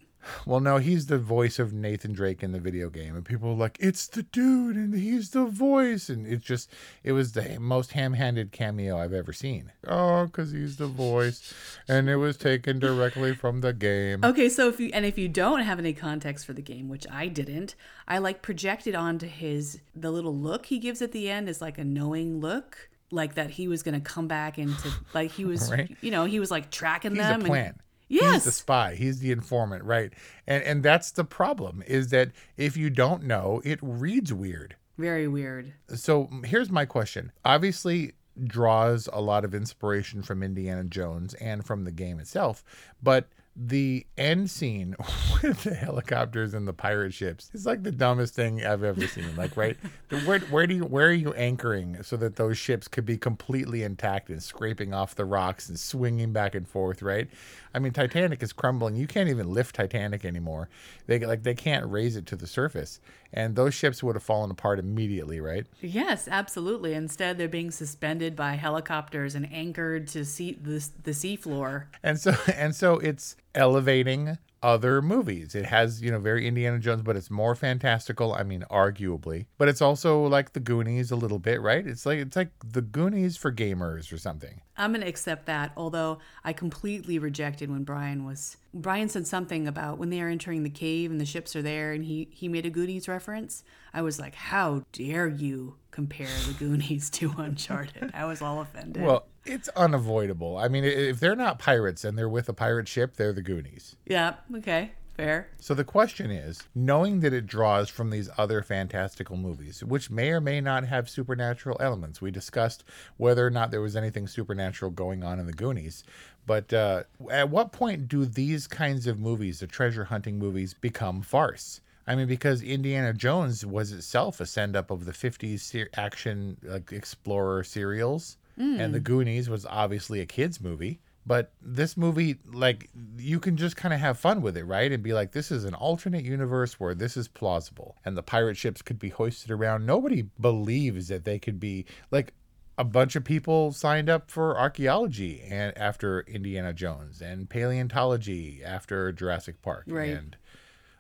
Well, 0.46 0.60
no, 0.60 0.78
he's 0.78 1.08
the 1.08 1.18
voice 1.18 1.60
of 1.60 1.74
Nathan 1.74 2.14
Drake 2.14 2.44
in 2.44 2.52
the 2.52 2.60
video 2.60 2.90
game, 2.90 3.16
and 3.16 3.26
people 3.26 3.50
are 3.50 3.56
like, 3.56 3.78
"It's 3.80 4.08
the 4.08 4.24
dude, 4.24 4.76
and 4.76 4.94
he's 4.94 5.32
the 5.32 5.46
voice," 5.46 6.10
and 6.10 6.26
it's 6.28 6.44
just, 6.46 6.70
it 7.04 7.12
was 7.12 7.34
the 7.34 7.60
most 7.60 7.92
ham-handed 7.94 8.52
cameo 8.52 8.98
I've 8.98 9.14
ever 9.14 9.34
seen. 9.34 9.72
Oh, 9.88 10.26
because 10.26 10.52
he's 10.52 10.78
the 10.78 10.88
voice, 10.88 11.54
and 11.88 12.10
it 12.10 12.18
was 12.18 12.38
taken 12.38 12.80
directly 12.80 13.34
from 13.36 13.62
the 13.62 13.74
game. 13.74 14.24
Okay, 14.24 14.50
so 14.50 14.70
if 14.70 14.80
you 14.80 14.90
and 14.94 15.06
if 15.06 15.18
you 15.18 15.28
don't 15.28 15.62
have 15.62 15.80
any 15.80 15.94
context 15.94 16.46
for 16.46 16.54
the 16.54 16.62
game, 16.62 16.90
which 16.90 17.06
I 17.12 17.28
didn't, 17.28 17.76
I 18.08 18.18
like 18.20 18.42
projected 18.42 18.96
onto 18.96 19.28
his 19.28 19.80
the 19.96 20.12
little 20.12 20.36
look 20.36 20.68
he 20.68 20.80
gives 20.80 21.02
at 21.02 21.12
the 21.12 21.30
end 21.30 21.50
is 21.50 21.62
like 21.62 21.78
a 21.78 21.84
knowing 21.84 22.40
look, 22.40 22.90
like 23.12 23.36
that 23.36 23.52
he 23.52 23.68
was 23.68 23.84
gonna 23.84 24.00
come 24.02 24.28
back 24.28 24.58
into 24.58 24.90
like 25.14 25.32
he 25.32 25.46
was, 25.46 25.70
Right. 25.72 25.96
you 26.02 26.12
know, 26.12 26.26
he 26.26 26.40
was 26.40 26.50
like 26.52 26.72
tracking 26.72 27.12
He's 27.12 27.20
them. 27.20 27.40
the 27.42 27.46
and- 27.46 27.48
plan. 27.48 27.80
Yes, 28.14 28.34
He's 28.36 28.44
the 28.46 28.52
spy. 28.52 28.96
He's 28.96 29.20
the 29.20 29.32
informant, 29.32 29.84
right? 29.84 30.14
And 30.48 30.64
and 30.64 30.84
that's 30.84 31.12
the 31.12 31.24
problem 31.24 31.84
is 31.88 32.10
that 32.10 32.32
if 32.58 32.78
you 32.78 32.90
don't 32.90 33.24
know, 33.24 33.62
it 33.64 33.80
reads 33.82 34.32
weird. 34.34 34.76
very 34.98 35.28
weird. 35.28 35.74
So 35.96 36.30
here's 36.46 36.70
my 36.70 36.86
question. 36.86 37.32
Obviously 37.44 38.14
draws 38.46 39.08
a 39.14 39.22
lot 39.22 39.46
of 39.46 39.54
inspiration 39.54 40.24
from 40.24 40.42
Indiana 40.42 40.84
Jones 40.84 41.34
and 41.36 41.64
from 41.66 41.84
the 41.84 41.92
game 41.92 42.20
itself, 42.20 42.64
but 43.02 43.28
the 43.56 44.08
end 44.18 44.50
scene 44.50 44.96
with 45.44 45.62
the 45.64 45.76
helicopters 45.76 46.56
and 46.56 46.68
the 46.68 46.74
pirate 46.74 47.14
ships 47.14 47.52
is 47.54 47.68
like 47.68 47.84
the 47.84 47.92
dumbest 47.92 48.34
thing 48.34 48.66
I've 48.66 48.82
ever 48.84 49.06
seen. 49.06 49.36
Like, 49.36 49.56
right? 49.56 49.78
Where, 50.26 50.40
where 50.40 50.66
do 50.66 50.74
you 50.74 50.86
where 50.86 51.10
are 51.10 51.12
you 51.12 51.34
anchoring 51.34 52.02
so 52.02 52.18
that 52.18 52.36
those 52.36 52.58
ships 52.58 52.88
could 52.88 53.06
be 53.06 53.18
completely 53.18 53.84
intact 53.84 54.30
and 54.30 54.42
scraping 54.42 54.92
off 54.94 55.14
the 55.14 55.26
rocks 55.26 55.70
and 55.70 55.80
swinging 55.80 56.34
back 56.34 56.56
and 56.56 56.68
forth? 56.68 57.04
Right? 57.04 57.30
I 57.74 57.80
mean, 57.80 57.92
Titanic 57.92 58.44
is 58.44 58.54
crumbling. 58.54 58.96
You 58.96 59.08
can't 59.08 59.30
even 59.30 59.50
lift 59.50 59.76
Titanic 59.76 60.26
anymore. 60.26 60.70
They 61.08 61.20
like 61.20 61.44
they 61.44 61.56
can't 61.56 61.90
raise 61.90 62.16
it 62.16 62.26
to 62.28 62.36
the 62.36 62.48
surface, 62.48 63.00
and 63.34 63.56
those 63.56 63.74
ships 63.74 64.04
would 64.04 64.16
have 64.16 64.24
fallen 64.24 64.52
apart 64.52 64.80
immediately. 64.80 65.40
Right? 65.40 65.66
Yes, 65.82 66.28
absolutely. 66.28 66.94
Instead, 66.94 67.38
they're 67.38 67.48
being 67.48 67.72
suspended 67.72 68.36
by 68.36 68.54
helicopters 68.54 69.36
and 69.36 69.52
anchored 69.52 70.08
to 70.10 70.24
sea 70.26 70.58
the 70.62 70.88
the 71.04 71.12
seafloor. 71.12 71.86
and 72.04 72.20
so 72.20 72.36
and 72.56 72.76
so 72.76 73.00
it's 73.00 73.36
elevating 73.56 74.38
other 74.64 75.02
movies. 75.02 75.54
It 75.54 75.66
has, 75.66 76.02
you 76.02 76.10
know, 76.10 76.20
very 76.20 76.48
Indiana 76.48 76.80
Jones, 76.80 77.04
but 77.04 77.16
it's 77.16 77.30
more 77.30 77.54
fantastical. 77.54 78.34
I 78.34 78.44
mean, 78.44 78.64
arguably, 78.72 79.46
but 79.58 79.68
it's 79.68 79.82
also 79.82 80.26
like 80.26 80.54
the 80.54 80.62
Goonies 80.62 81.12
a 81.12 81.16
little 81.16 81.38
bit, 81.38 81.62
right? 81.62 81.86
It's 81.86 82.06
like 82.06 82.20
it's 82.20 82.38
like 82.38 82.52
the 82.66 82.82
Goonies 82.82 83.36
for 83.38 83.52
gamers 83.52 84.12
or 84.12 84.18
something. 84.18 84.62
I'm 84.78 84.92
going 84.92 85.02
to 85.02 85.08
accept 85.08 85.46
that, 85.46 85.72
although 85.78 86.18
I 86.44 86.54
completely 86.54 87.20
rejected 87.20 87.70
when 87.70 87.84
Brian 87.84 88.26
was. 88.26 88.58
Brian 88.74 89.08
said 89.08 89.28
something 89.28 89.68
about 89.68 90.00
when 90.00 90.10
they 90.10 90.20
are 90.20 90.30
entering 90.30 90.64
the 90.64 90.70
cave 90.70 91.12
and 91.12 91.22
the 91.22 91.26
ships 91.26 91.56
are 91.56 91.62
there, 91.62 91.92
and 91.92 92.06
he, 92.06 92.28
he 92.32 92.48
made 92.48 92.66
a 92.66 92.72
Goonies 92.72 93.08
reference. 93.08 93.64
I 93.94 94.02
was 94.02 94.20
like, 94.20 94.34
how 94.34 94.84
dare 94.92 95.28
you 95.28 95.76
compare 95.92 96.28
the 96.48 96.54
Goonies 96.54 97.12
to 97.12 97.36
Uncharted? 97.38 98.12
I 98.16 98.26
was 98.26 98.42
all 98.42 98.62
offended. 98.62 99.04
Well, 99.04 99.28
it's 99.46 99.70
unavoidable. 99.70 100.58
I 100.58 100.68
mean, 100.68 100.84
if 100.84 101.20
they're 101.20 101.36
not 101.36 101.60
pirates 101.60 102.04
and 102.04 102.18
they're 102.18 102.30
with 102.30 102.50
a 102.50 102.54
pirate 102.54 102.88
ship, 102.88 103.16
they're 103.16 103.34
the 103.34 103.42
Goonies. 103.42 103.96
yeah, 104.06 104.36
okay, 104.56 104.92
fair. 105.16 105.48
So 105.60 105.74
the 105.74 105.84
question 105.84 106.32
is, 106.32 106.64
knowing 106.74 107.20
that 107.22 107.34
it 107.34 107.46
draws 107.46 107.90
from 107.90 108.10
these 108.10 108.30
other 108.38 108.62
fantastical 108.62 109.36
movies, 109.38 109.84
which 109.84 110.10
may 110.10 110.32
or 110.32 110.42
may 110.42 110.62
not 110.62 110.86
have 110.86 111.10
supernatural 111.10 111.78
elements, 111.80 112.22
we 112.22 112.32
discussed 112.32 112.84
whether 113.18 113.46
or 113.46 113.52
not 113.52 113.72
there 113.72 113.82
was 113.82 113.96
anything 113.96 114.28
supernatural 114.28 114.92
going 114.92 115.24
on 115.24 115.40
in 115.40 115.46
the 115.46 115.54
Goonies. 115.54 116.04
But 116.46 116.74
uh, 116.74 117.04
at 117.32 117.50
what 117.50 117.72
point 117.72 118.08
do 118.08 118.26
these 118.26 118.68
kinds 118.68 119.08
of 119.08 119.20
movies, 119.20 119.60
the 119.60 119.68
treasure 119.68 120.06
hunting 120.06 120.38
movies, 120.40 120.74
become 120.74 121.22
farce? 121.22 121.80
I 122.06 122.16
mean, 122.16 122.28
because 122.28 122.62
Indiana 122.62 123.14
Jones 123.14 123.66
was 123.66 123.94
itself 123.94 124.42
a 124.42 124.46
send 124.46 124.76
up 124.76 124.92
of 124.92 125.06
the 125.06 125.14
50s 125.14 125.62
ser- 125.62 125.90
action 125.96 126.58
like 126.62 126.92
explorer 126.92 127.64
serials, 127.64 128.36
and 128.58 128.94
the 128.94 129.00
mm. 129.00 129.04
Goonies 129.04 129.50
was 129.50 129.66
obviously 129.66 130.20
a 130.20 130.26
kids' 130.26 130.62
movie. 130.62 131.00
But 131.26 131.54
this 131.62 131.96
movie, 131.96 132.40
like, 132.52 132.90
you 133.18 133.40
can 133.40 133.56
just 133.56 133.78
kind 133.78 133.94
of 133.94 134.00
have 134.02 134.20
fun 134.20 134.42
with 134.42 134.58
it, 134.58 134.66
right? 134.66 134.92
And 134.92 135.02
be 135.02 135.14
like, 135.14 135.32
this 135.32 135.52
is 135.52 135.64
an 135.64 135.74
alternate 135.74 136.26
universe 136.26 136.82
where 136.82 136.94
this 136.94 137.16
is 137.16 137.30
plausible. 137.30 137.96
And 138.04 138.18
the 138.18 138.24
pirate 138.24 138.58
ships 138.58 138.82
could 138.82 139.00
be 139.00 139.08
hoisted 139.08 139.50
around. 139.50 139.86
Nobody 139.86 140.24
believes 140.40 141.08
that 141.08 141.24
they 141.24 141.40
could 141.40 141.62
be, 141.62 141.86
like, 142.12 142.34
a 142.78 142.84
bunch 142.84 143.16
of 143.16 143.24
people 143.24 143.72
signed 143.72 144.10
up 144.10 144.30
for 144.30 144.60
archaeology 144.60 145.42
and 145.50 145.78
after 145.78 146.22
Indiana 146.22 146.74
Jones 146.74 147.22
and 147.22 147.50
paleontology 147.50 148.62
after 148.62 149.12
Jurassic 149.14 149.62
Park. 149.62 149.86
Right. 149.88 150.10
And 150.10 150.36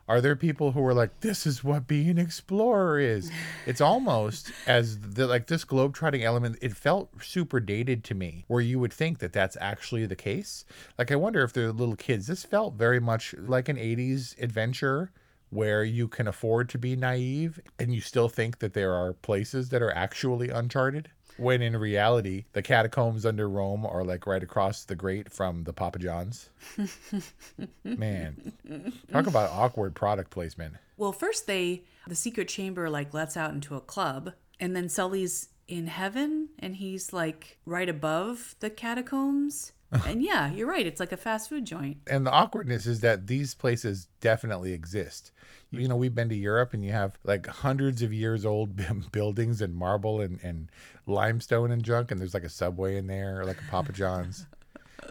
are 0.07 0.19
there 0.19 0.35
people 0.35 0.73
who 0.73 0.85
are 0.85 0.93
like, 0.93 1.21
this 1.21 1.45
is 1.45 1.63
what 1.63 1.87
being 1.87 2.09
an 2.09 2.17
explorer 2.17 2.99
is? 2.99 3.31
It's 3.65 3.81
almost 3.81 4.51
as 4.67 4.99
the, 4.99 5.27
like 5.27 5.47
this 5.47 5.63
globetrotting 5.63 6.23
element, 6.23 6.57
it 6.61 6.75
felt 6.75 7.09
super 7.23 7.59
dated 7.59 8.03
to 8.05 8.15
me, 8.15 8.43
where 8.47 8.61
you 8.61 8.79
would 8.79 8.93
think 8.93 9.19
that 9.19 9.33
that's 9.33 9.57
actually 9.61 10.05
the 10.05 10.15
case. 10.15 10.65
Like, 10.97 11.11
I 11.11 11.15
wonder 11.15 11.43
if 11.43 11.53
they're 11.53 11.71
little 11.71 11.95
kids. 11.95 12.27
This 12.27 12.43
felt 12.43 12.73
very 12.73 12.99
much 12.99 13.33
like 13.37 13.69
an 13.69 13.77
80s 13.77 14.41
adventure 14.41 15.11
where 15.53 15.83
you 15.83 16.07
can 16.07 16.27
afford 16.27 16.69
to 16.69 16.77
be 16.77 16.95
naive 16.95 17.59
and 17.79 17.93
you 17.93 18.01
still 18.01 18.29
think 18.29 18.59
that 18.59 18.73
there 18.73 18.93
are 18.93 19.13
places 19.13 19.69
that 19.69 19.81
are 19.81 19.93
actually 19.93 20.49
uncharted. 20.49 21.09
When 21.37 21.61
in 21.61 21.75
reality, 21.77 22.45
the 22.53 22.61
catacombs 22.61 23.25
under 23.25 23.49
Rome 23.49 23.85
are 23.85 24.03
like 24.03 24.27
right 24.27 24.43
across 24.43 24.83
the 24.83 24.95
grate 24.95 25.31
from 25.31 25.63
the 25.63 25.73
Papa 25.73 25.97
John's. 25.97 26.49
Man, 27.83 28.53
talk 29.11 29.25
about 29.25 29.49
awkward 29.49 29.95
product 29.95 30.29
placement. 30.29 30.75
Well, 30.95 31.11
first 31.11 31.47
they 31.47 31.83
the 32.07 32.15
secret 32.15 32.49
chamber 32.49 32.89
like 32.89 33.13
lets 33.13 33.35
out 33.35 33.51
into 33.51 33.75
a 33.75 33.81
club, 33.81 34.33
and 34.59 34.75
then 34.75 34.89
Sully's 34.89 35.49
in 35.67 35.87
heaven, 35.87 36.49
and 36.59 36.75
he's 36.75 37.13
like 37.13 37.57
right 37.65 37.89
above 37.89 38.55
the 38.59 38.69
catacombs. 38.69 39.71
and 40.07 40.21
yeah, 40.23 40.51
you're 40.51 40.67
right. 40.67 40.85
It's 40.85 40.99
like 40.99 41.11
a 41.11 41.17
fast 41.17 41.49
food 41.49 41.65
joint. 41.65 41.97
and 42.07 42.25
the 42.25 42.31
awkwardness 42.31 42.85
is 42.85 43.01
that 43.01 43.27
these 43.27 43.53
places 43.53 44.07
definitely 44.21 44.73
exist. 44.73 45.31
You 45.71 45.87
know, 45.87 45.95
we've 45.95 46.13
been 46.13 46.29
to 46.29 46.35
Europe 46.35 46.73
and 46.73 46.85
you 46.85 46.91
have 46.91 47.17
like 47.23 47.47
hundreds 47.47 48.01
of 48.01 48.13
years 48.13 48.45
old 48.45 48.79
buildings 49.11 49.61
and 49.61 49.75
marble 49.75 50.21
and, 50.21 50.39
and 50.43 50.69
limestone 51.07 51.71
and 51.71 51.83
junk, 51.83 52.11
and 52.11 52.19
there's 52.19 52.33
like 52.33 52.43
a 52.43 52.49
subway 52.49 52.97
in 52.97 53.07
there, 53.07 53.39
or 53.41 53.45
like 53.45 53.59
a 53.59 53.71
Papa 53.71 53.91
John's. 53.91 54.45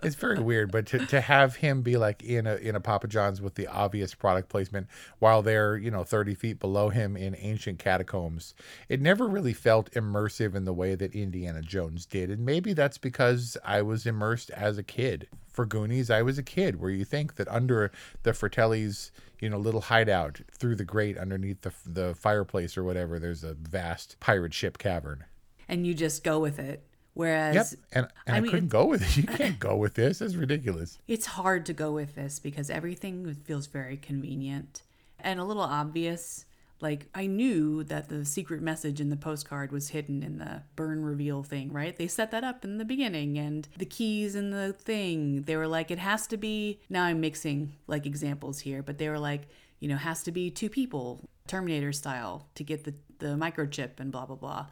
It's 0.03 0.17
very 0.17 0.41
weird, 0.41 0.73
but 0.73 0.87
to, 0.87 1.07
to 1.07 1.21
have 1.21 1.57
him 1.57 1.83
be 1.83 1.97
like 1.97 2.23
in 2.23 2.47
a 2.47 2.57
in 2.57 2.75
a 2.75 2.81
Papa 2.81 3.07
John's 3.07 3.41
with 3.41 3.55
the 3.55 3.69
obvious 3.69 4.15
product 4.15 4.49
placement 4.49 4.89
while 5.21 5.43
they're 5.43 5.77
you 5.77 5.91
know 5.91 6.03
thirty 6.03 6.35
feet 6.35 6.59
below 6.59 6.89
him 6.89 7.17
in 7.17 7.37
ancient 7.39 7.79
catacombs, 7.79 8.55
it 8.89 9.01
never 9.01 9.29
really 9.29 9.53
felt 9.53 9.91
immersive 9.93 10.55
in 10.55 10.65
the 10.65 10.73
way 10.73 10.95
that 10.95 11.15
Indiana 11.15 11.63
Jones 11.63 12.05
did, 12.07 12.31
and 12.31 12.45
maybe 12.45 12.73
that's 12.73 12.99
because 12.99 13.57
I 13.65 13.83
was 13.83 14.07
immersed 14.07 14.51
as 14.51 14.79
a 14.79 14.83
kid. 14.83 15.29
For 15.49 15.67
Goonies, 15.67 16.11
I 16.11 16.23
was 16.23 16.39
a 16.39 16.43
kid, 16.43 16.81
where 16.81 16.91
you 16.91 17.05
think 17.05 17.35
that 17.37 17.47
under 17.49 17.93
the 18.23 18.33
Fratelli's 18.33 19.13
you 19.41 19.51
know 19.51 19.59
little 19.59 19.83
hideout 19.83 20.41
through 20.51 20.77
the 20.77 20.85
grate 20.85 21.19
underneath 21.19 21.61
the 21.61 21.73
the 21.87 22.15
fireplace 22.15 22.77
or 22.77 22.85
whatever, 22.85 23.19
there's 23.19 23.45
a 23.45 23.55
vast 23.55 24.17
pirate 24.19 24.55
ship 24.55 24.79
cavern. 24.79 25.25
And 25.69 25.87
you 25.87 25.95
just 25.95 26.25
go 26.25 26.39
with 26.39 26.59
it. 26.59 26.83
Whereas 27.14 27.54
Yep, 27.54 27.66
and, 27.92 28.09
and 28.26 28.35
I, 28.35 28.38
I 28.38 28.40
mean, 28.40 28.50
couldn't 28.50 28.69
go 28.69 28.87
with 28.87 29.02
it. 29.02 29.16
You 29.16 29.25
can't 29.25 29.59
go 29.59 29.76
with 29.76 29.95
this. 29.95 30.21
It's 30.21 30.35
ridiculous. 30.35 30.99
it's 31.09 31.26
hard 31.26 31.66
to 31.66 31.73
go 31.73 31.92
with 31.92 32.14
this 32.14 32.38
because 32.38 32.71
everything 32.71 33.35
feels 33.45 33.66
very 33.66 33.97
convenient 33.97 34.83
and 35.21 35.38
a 35.38 35.45
little 35.45 35.62
obvious. 35.62 36.47
Like 36.81 37.07
I 37.14 37.26
knew 37.26 37.85
that 37.85 38.09
the 38.09 38.25
secret 38.25 38.62
message 38.62 39.00
in 39.00 39.11
the 39.11 39.16
postcard 39.16 39.73
was 39.73 39.90
hidden 39.90 40.23
in 40.23 40.38
the 40.38 40.62
burn 40.75 41.04
reveal 41.04 41.42
thing, 41.42 41.71
right? 41.71 41.95
They 41.97 42.09
set 42.09 42.31
that 42.31 42.45
up 42.45 42.64
in 42.64 42.78
the 42.78 42.85
beginning 42.85 43.38
and 43.38 43.69
the 43.76 43.87
keys 43.87 44.35
in 44.35 44.50
the 44.50 44.73
thing. 44.73 45.42
They 45.42 45.57
were 45.57 45.69
like 45.69 45.90
it 45.90 45.99
has 45.99 46.26
to 46.28 46.37
be 46.37 46.81
now 46.88 47.04
I'm 47.04 47.21
mixing 47.21 47.75
like 47.87 48.07
examples 48.07 48.61
here, 48.61 48.83
but 48.83 48.99
they 48.99 49.09
were 49.09 49.19
like, 49.19 49.42
you 49.81 49.88
know, 49.88 49.97
has 49.97 50.23
to 50.25 50.33
be 50.33 50.50
two 50.50 50.69
people, 50.71 51.28
Terminator 51.47 51.92
style 51.92 52.49
to 52.54 52.64
get 52.64 52.85
the 52.85 52.95
the 53.19 53.37
microchip 53.37 54.00
and 54.00 54.11
blah 54.11 54.26
blah 54.26 54.37
blah. 54.37 54.66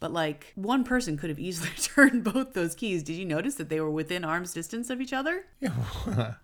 But 0.00 0.12
like 0.12 0.52
one 0.54 0.84
person 0.84 1.16
could 1.16 1.30
have 1.30 1.38
easily 1.38 1.70
turned 1.76 2.24
both 2.24 2.52
those 2.52 2.74
keys. 2.74 3.02
Did 3.02 3.14
you 3.14 3.24
notice 3.24 3.54
that 3.56 3.68
they 3.68 3.80
were 3.80 3.90
within 3.90 4.24
arm's 4.24 4.52
distance 4.52 4.90
of 4.90 5.00
each 5.00 5.12
other? 5.12 5.44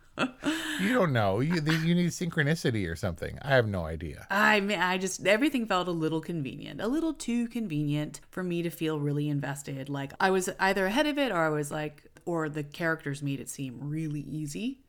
You 0.80 0.92
don't 0.92 1.12
know. 1.12 1.40
You 1.40 1.54
you 1.54 1.94
need 1.94 2.11
synchronicity 2.11 2.90
or 2.90 2.97
something. 2.97 3.38
I 3.42 3.49
have 3.50 3.66
no 3.66 3.85
idea. 3.85 4.26
I 4.30 4.61
mean, 4.61 4.78
I 4.78 4.99
just 4.99 5.26
everything 5.26 5.66
felt 5.66 5.88
a 5.88 5.92
little 5.92 6.21
convenient, 6.21 6.80
a 6.80 6.88
little 6.88 7.14
too 7.14 7.49
convenient 7.49 8.21
for 8.30 8.42
me 8.42 8.62
to 8.62 8.71
feel 8.71 8.99
really 8.99 9.28
invested. 9.28 9.88
Like 9.88 10.12
I 10.21 10.30
was 10.30 10.50
either 10.59 10.87
ahead 10.87 11.06
of 11.06 11.18
it, 11.18 11.32
or 11.32 11.38
I 11.38 11.49
was 11.49 11.71
like, 11.71 12.04
or 12.25 12.49
the 12.49 12.62
characters 12.62 13.23
made 13.23 13.40
it 13.40 13.49
seem 13.49 13.78
really 13.80 14.21
easy. 14.21 14.80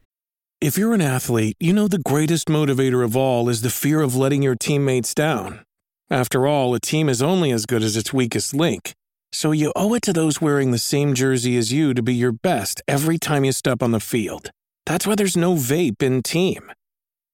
If 0.60 0.78
you're 0.78 0.94
an 0.94 1.02
athlete, 1.02 1.58
you 1.60 1.74
know 1.74 1.88
the 1.88 2.00
greatest 2.00 2.48
motivator 2.48 3.04
of 3.04 3.18
all 3.18 3.50
is 3.50 3.62
the 3.62 3.70
fear 3.70 4.02
of 4.02 4.16
letting 4.16 4.42
your 4.42 4.56
teammates 4.56 5.14
down. 5.14 5.66
After 6.14 6.46
all, 6.46 6.76
a 6.76 6.80
team 6.80 7.10
is 7.10 7.24
only 7.24 7.50
as 7.50 7.66
good 7.66 7.82
as 7.82 7.98
its 7.98 8.14
weakest 8.14 8.54
link. 8.54 8.94
So 9.32 9.50
you 9.50 9.74
owe 9.76 9.96
it 9.96 10.04
to 10.04 10.14
those 10.14 10.40
wearing 10.40 10.70
the 10.70 10.78
same 10.78 11.16
jersey 11.16 11.58
as 11.58 11.74
you 11.74 11.96
to 11.96 12.04
be 12.04 12.14
your 12.14 12.32
best 12.32 12.84
every 12.88 13.18
time 13.18 13.44
you 13.44 13.52
step 13.52 13.82
on 13.82 13.90
the 13.90 14.00
field. 14.00 14.52
That's 14.86 15.08
why 15.08 15.16
there's 15.16 15.36
no 15.36 15.56
vape 15.56 16.04
in 16.04 16.22
team. 16.22 16.72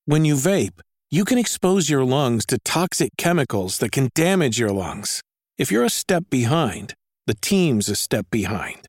When 0.06 0.24
you 0.24 0.36
vape, 0.36 0.80
you 1.12 1.26
can 1.26 1.38
expose 1.38 1.90
your 1.90 2.06
lungs 2.06 2.46
to 2.46 2.58
toxic 2.60 3.10
chemicals 3.18 3.80
that 3.80 3.92
can 3.92 4.12
damage 4.16 4.58
your 4.58 4.72
lungs. 4.72 5.22
If 5.58 5.74
you're 5.74 5.84
a 5.84 5.90
step 5.90 6.30
behind, 6.30 6.94
the 7.28 7.36
team's 7.36 7.90
a 7.90 7.96
step 7.96 8.28
behind. 8.32 8.88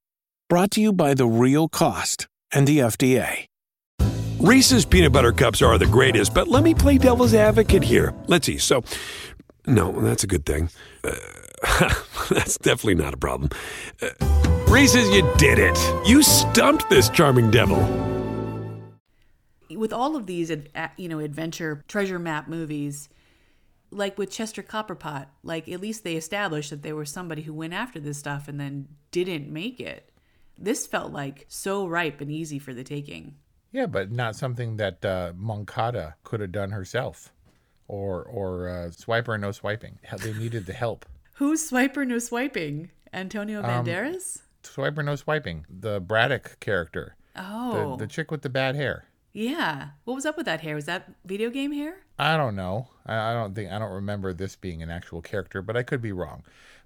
Brought 0.48 0.70
to 0.72 0.80
you 0.80 0.92
by 0.92 1.14
The 1.14 1.26
Real 1.26 1.68
Cost 1.68 2.28
and 2.52 2.64
the 2.64 2.78
FDA. 2.78 3.46
Reese's 4.40 4.86
peanut 4.86 5.12
butter 5.12 5.32
cups 5.32 5.60
are 5.60 5.76
the 5.76 5.86
greatest, 5.86 6.32
but 6.32 6.48
let 6.48 6.62
me 6.62 6.72
play 6.72 6.96
devil's 6.96 7.34
advocate 7.34 7.82
here. 7.82 8.14
Let's 8.26 8.46
see. 8.46 8.56
So, 8.56 8.82
no, 9.70 10.00
that's 10.00 10.24
a 10.24 10.26
good 10.26 10.44
thing. 10.44 10.70
Uh, 11.04 11.14
that's 12.30 12.58
definitely 12.58 12.96
not 12.96 13.14
a 13.14 13.16
problem. 13.16 13.50
Uh, 14.02 14.08
Reese's, 14.68 15.08
you 15.10 15.28
did 15.36 15.58
it. 15.58 15.78
You 16.06 16.22
stumped 16.22 16.88
this 16.90 17.08
charming 17.08 17.50
devil. 17.50 17.78
With 19.70 19.92
all 19.92 20.16
of 20.16 20.26
these, 20.26 20.50
you 20.96 21.08
know, 21.08 21.20
adventure 21.20 21.84
treasure 21.88 22.18
map 22.18 22.48
movies, 22.48 23.08
like 23.90 24.18
with 24.18 24.30
Chester 24.30 24.62
Copperpot, 24.62 25.26
like 25.42 25.68
at 25.68 25.80
least 25.80 26.04
they 26.04 26.16
established 26.16 26.70
that 26.70 26.82
there 26.82 26.96
was 26.96 27.10
somebody 27.10 27.42
who 27.42 27.54
went 27.54 27.72
after 27.72 28.00
this 28.00 28.18
stuff 28.18 28.48
and 28.48 28.60
then 28.60 28.88
didn't 29.10 29.48
make 29.48 29.80
it. 29.80 30.10
This 30.58 30.86
felt 30.86 31.12
like 31.12 31.46
so 31.48 31.86
ripe 31.86 32.20
and 32.20 32.30
easy 32.30 32.58
for 32.58 32.74
the 32.74 32.84
taking. 32.84 33.36
Yeah, 33.72 33.86
but 33.86 34.10
not 34.10 34.36
something 34.36 34.76
that 34.76 35.04
uh, 35.04 35.32
Moncada 35.36 36.16
could 36.24 36.40
have 36.40 36.52
done 36.52 36.70
herself, 36.70 37.32
or 37.90 38.22
or 38.22 38.68
uh, 38.68 38.88
swiper 38.90 39.38
no 39.38 39.52
swiping. 39.52 39.98
They 40.18 40.32
needed 40.32 40.66
the 40.66 40.72
help. 40.72 41.04
Who's 41.34 41.70
swiper 41.70 42.06
no 42.06 42.18
swiping? 42.18 42.90
Antonio 43.12 43.58
Um, 43.62 43.84
Banderas? 43.84 44.42
Swiper 44.62 45.04
no 45.04 45.16
swiping. 45.16 45.66
The 45.68 46.00
Braddock 46.00 46.60
character. 46.60 47.16
oh, 47.36 47.96
The 47.96 48.04
the 48.04 48.06
chick 48.06 48.30
with 48.30 48.42
the 48.42 48.48
bad 48.50 48.76
hair. 48.76 49.04
yeah. 49.32 49.90
What 50.04 50.14
was 50.14 50.26
up 50.26 50.36
with 50.36 50.46
that 50.46 50.60
hair? 50.60 50.74
Was 50.74 50.86
that 50.86 51.10
video 51.24 51.50
game 51.50 51.72
hair? 51.72 51.96
I 52.18 52.36
don't 52.36 52.54
know. 52.56 52.88
I, 53.06 53.30
I 53.30 53.32
don't 53.32 53.54
think 53.54 53.70
I 53.72 53.78
don't 53.78 53.92
remember 53.92 54.32
this 54.32 54.54
being 54.56 54.82
an 54.82 54.90
actual 54.90 55.22
character, 55.22 55.62
but 55.62 55.76
I 55.76 55.82
could 55.82 56.02
be 56.02 56.12
wrong. 56.12 56.42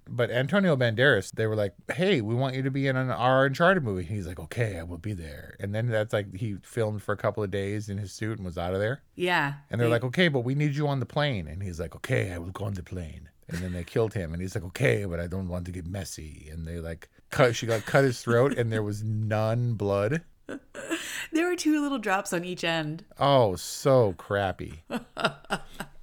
But 0.07 0.29
Antonio 0.29 0.75
Banderas, 0.75 1.31
they 1.31 1.47
were 1.47 1.55
like, 1.55 1.73
"Hey, 1.91 2.21
we 2.21 2.35
want 2.35 2.55
you 2.55 2.61
to 2.63 2.71
be 2.71 2.87
in 2.87 2.95
an 2.95 3.09
our 3.09 3.45
Uncharted 3.45 3.83
movie." 3.83 4.01
And 4.05 4.15
he's 4.15 4.27
like, 4.27 4.39
"Okay, 4.39 4.77
I 4.77 4.83
will 4.83 4.97
be 4.99 5.13
there." 5.13 5.55
And 5.59 5.73
then 5.73 5.87
that's 5.87 6.13
like 6.13 6.35
he 6.35 6.57
filmed 6.63 7.01
for 7.01 7.11
a 7.13 7.17
couple 7.17 7.43
of 7.43 7.49
days 7.51 7.89
in 7.89 7.97
his 7.97 8.11
suit 8.13 8.37
and 8.37 8.45
was 8.45 8.57
out 8.57 8.73
of 8.73 8.79
there. 8.79 9.01
Yeah. 9.15 9.53
And 9.71 9.81
they're 9.81 9.87
they- 9.87 9.93
like, 9.93 10.03
"Okay, 10.03 10.27
but 10.27 10.41
we 10.41 10.53
need 10.55 10.75
you 10.75 10.87
on 10.87 10.99
the 10.99 11.05
plane." 11.05 11.47
And 11.47 11.63
he's 11.63 11.79
like, 11.79 11.95
"Okay, 11.95 12.31
I 12.31 12.37
will 12.37 12.51
go 12.51 12.65
on 12.65 12.73
the 12.75 12.83
plane." 12.83 13.29
And 13.47 13.59
then 13.59 13.73
they 13.73 13.83
killed 13.83 14.13
him, 14.13 14.33
and 14.33 14.41
he's 14.41 14.55
like, 14.55 14.63
"Okay, 14.65 15.05
but 15.05 15.19
I 15.19 15.27
don't 15.27 15.47
want 15.49 15.65
to 15.65 15.71
get 15.71 15.85
messy." 15.85 16.49
And 16.51 16.67
they 16.67 16.79
like 16.79 17.09
cut. 17.31 17.55
She 17.55 17.65
got 17.65 17.85
cut 17.85 18.03
his 18.03 18.21
throat, 18.21 18.57
and 18.57 18.71
there 18.71 18.83
was 18.83 19.03
none 19.03 19.73
blood. 19.73 20.21
there 21.31 21.47
were 21.47 21.55
two 21.55 21.81
little 21.81 21.97
drops 21.99 22.31
on 22.33 22.43
each 22.45 22.63
end. 22.63 23.05
Oh, 23.19 23.55
so 23.55 24.13
crappy. 24.17 24.83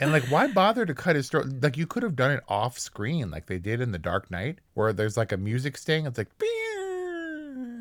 and 0.00 0.12
like, 0.12 0.24
why 0.24 0.46
bother 0.46 0.86
to 0.86 0.94
cut 0.94 1.16
his 1.16 1.28
throat? 1.28 1.46
Like, 1.62 1.76
you 1.76 1.86
could 1.86 2.02
have 2.02 2.16
done 2.16 2.30
it 2.30 2.42
off 2.48 2.78
screen, 2.78 3.30
like 3.30 3.46
they 3.46 3.58
did 3.58 3.80
in 3.80 3.92
The 3.92 3.98
Dark 3.98 4.30
Knight, 4.30 4.58
where 4.74 4.92
there's 4.92 5.16
like 5.16 5.32
a 5.32 5.36
music 5.36 5.76
sting. 5.76 6.06
It's 6.06 6.18
like, 6.18 6.28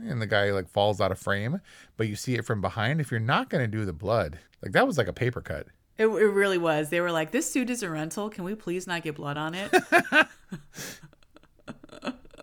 and 0.07 0.21
the 0.21 0.27
guy 0.27 0.51
like 0.51 0.67
falls 0.67 0.99
out 1.01 1.11
of 1.11 1.19
frame, 1.19 1.61
but 1.97 2.07
you 2.07 2.15
see 2.15 2.35
it 2.35 2.45
from 2.45 2.61
behind. 2.61 2.99
If 2.99 3.11
you're 3.11 3.19
not 3.19 3.49
going 3.49 3.63
to 3.63 3.67
do 3.67 3.85
the 3.85 3.93
blood, 3.93 4.39
like 4.61 4.73
that 4.73 4.85
was 4.87 4.97
like 4.97 5.07
a 5.07 5.13
paper 5.13 5.41
cut. 5.41 5.67
It, 5.97 6.07
it 6.07 6.27
really 6.27 6.57
was. 6.57 6.89
They 6.89 7.01
were 7.01 7.11
like, 7.11 7.31
"This 7.31 7.51
suit 7.51 7.69
is 7.69 7.83
a 7.83 7.89
rental. 7.89 8.29
Can 8.29 8.43
we 8.43 8.55
please 8.55 8.87
not 8.87 9.03
get 9.03 9.15
blood 9.15 9.37
on 9.37 9.53
it?" 9.53 9.71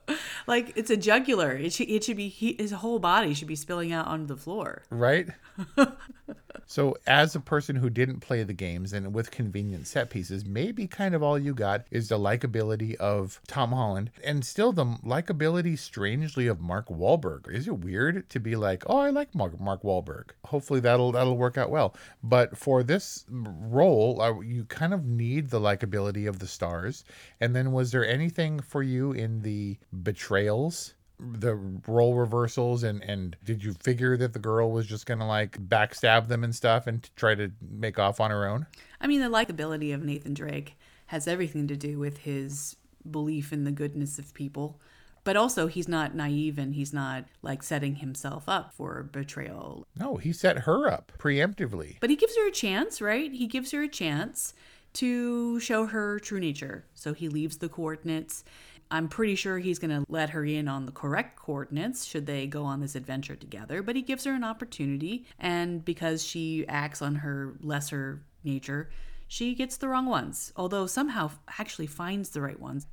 like 0.47 0.73
it's 0.77 0.91
a 0.91 0.97
jugular. 0.97 1.53
It 1.53 1.73
should 1.73 1.89
it 1.91 2.05
should 2.05 2.17
be 2.17 2.29
he, 2.29 2.55
his 2.59 2.73
whole 2.73 2.99
body 2.99 3.35
should 3.35 3.49
be 3.49 3.57
spilling 3.57 3.93
out 3.93 4.07
onto 4.07 4.27
the 4.27 4.37
floor. 4.37 4.83
Right? 4.91 5.29
so, 6.67 6.97
as 7.07 7.35
a 7.35 7.41
person 7.41 7.77
who 7.77 7.91
didn't 7.91 8.21
play 8.21 8.43
the 8.43 8.53
games 8.53 8.93
and 8.93 9.15
with 9.15 9.31
convenient 9.31 9.87
set 9.87 10.11
pieces, 10.11 10.45
maybe 10.45 10.87
kind 10.87 11.15
of 11.15 11.23
all 11.23 11.39
you 11.39 11.55
got 11.55 11.87
is 11.91 12.09
the 12.09 12.19
likability 12.19 12.95
of 12.97 13.41
Tom 13.47 13.73
Holland 13.73 14.11
and 14.25 14.45
still 14.45 14.73
the 14.73 14.85
likability, 14.85 15.79
strangely, 15.79 16.47
of 16.47 16.61
Mark 16.61 16.89
Wahlberg. 16.89 17.51
Is 17.51 17.69
it 17.69 17.79
weird 17.79 18.29
to 18.31 18.41
be 18.41 18.57
like, 18.57 18.85
oh, 18.87 18.99
I 18.99 19.11
like 19.11 19.35
Mark, 19.35 19.59
Mark 19.61 19.83
Wahlberg? 19.83 20.31
Hopefully, 20.45 20.81
that'll 20.81 21.13
that'll 21.13 21.37
work 21.37 21.59
out 21.59 21.71
well. 21.71 21.95
But 22.23 22.57
for 22.57 22.83
this 22.83 23.25
role, 23.29 24.21
uh, 24.21 24.41
you 24.41 24.65
kind 24.65 24.95
of 24.95 25.05
need 25.05 25.51
the 25.51 25.61
likability 25.61 26.29
of 26.29 26.39
the 26.39 26.47
stars. 26.47 27.05
And 27.41 27.55
then, 27.55 27.73
was 27.73 27.93
there 27.93 28.07
anything 28.07 28.61
for 28.61 28.83
you 28.83 29.13
in 29.13 29.43
the 29.43 29.79
betrayals? 30.03 30.95
The 31.19 31.55
role 31.87 32.15
reversals 32.15 32.83
and 32.83 33.03
and 33.03 33.37
did 33.43 33.65
you 33.65 33.73
figure 33.83 34.17
that 34.17 34.35
the 34.35 34.39
girl 34.39 34.71
was 34.71 34.87
just 34.87 35.07
gonna 35.07 35.27
like 35.27 35.59
backstab 35.69 36.29
them 36.29 36.45
and 36.45 36.55
stuff 36.55 36.87
and 36.87 37.09
try 37.17 37.35
to 37.35 37.51
make 37.61 37.99
off 37.99 38.21
on 38.21 38.31
her 38.31 38.47
own 38.47 38.67
I 39.01 39.07
mean, 39.07 39.21
the 39.21 39.29
likability 39.29 39.95
of 39.95 40.03
Nathan 40.03 40.35
Drake 40.35 40.77
has 41.07 41.29
everything 41.29 41.69
to 41.69 41.77
do 41.77 41.99
with 41.99 42.19
his 42.19 42.77
belief 43.09 43.53
in 43.53 43.65
the 43.65 43.71
goodness 43.71 44.19
of 44.19 44.35
people. 44.35 44.81
But 45.25 45.37
also, 45.37 45.67
he's 45.67 45.89
not 45.89 46.15
naive 46.15 46.57
and 46.57 46.75
he's 46.75 46.93
not 46.93 47.25
like 47.43 47.63
setting 47.63 47.97
himself 47.97 48.49
up 48.49 48.73
for 48.73 49.03
betrayal. 49.03 49.87
no 49.99 50.17
he 50.17 50.33
set 50.33 50.61
her 50.61 50.89
up 50.89 51.13
preemptively 51.19 51.97
But 52.01 52.11
he 52.11 52.17
gives 52.17 52.37
her 52.37 52.49
a 52.49 52.53
chance, 52.53 53.01
right? 53.01 53.33
He 53.33 53.47
gives 53.47 53.73
her 53.73 53.83
a 53.83 53.89
chance 53.89 54.55
to 54.95 55.61
show 55.61 55.87
her 55.87 56.19
true 56.21 56.41
nature. 56.41 56.87
So 56.95 57.13
he 57.13 57.29
leaves 57.29 57.59
the 57.59 57.69
coordinates. 57.69 58.45
I'm 58.91 59.09
pretty 59.09 59.35
sure 59.35 59.59
he's 59.59 59.79
going 59.79 59.91
to 59.91 60.05
let 60.09 60.31
her 60.31 60.45
in 60.45 60.69
on 60.69 60.87
the 60.87 60.93
correct 60.93 61.37
coordinates 61.37 62.05
should 62.05 62.27
they 62.27 62.47
go 62.47 62.65
on 62.65 62.81
this 62.81 62.95
adventure 62.95 63.37
together, 63.37 63.83
but 63.83 63.97
he 63.97 64.03
gives 64.03 64.25
her 64.25 64.33
an 64.33 64.45
opportunity. 64.45 65.27
And 65.39 65.85
because 65.85 66.25
she 66.25 66.67
acts 66.69 67.03
on 67.03 67.17
her 67.17 67.55
lesser 67.61 68.23
nature, 68.45 68.91
she 69.29 69.55
gets 69.55 69.77
the 69.77 69.89
wrong 69.89 70.07
ones, 70.07 70.53
although 70.57 70.87
somehow 70.87 71.31
actually 71.59 71.89
finds 71.89 72.31
the 72.31 72.41
right 72.41 72.61
ones. 72.61 72.87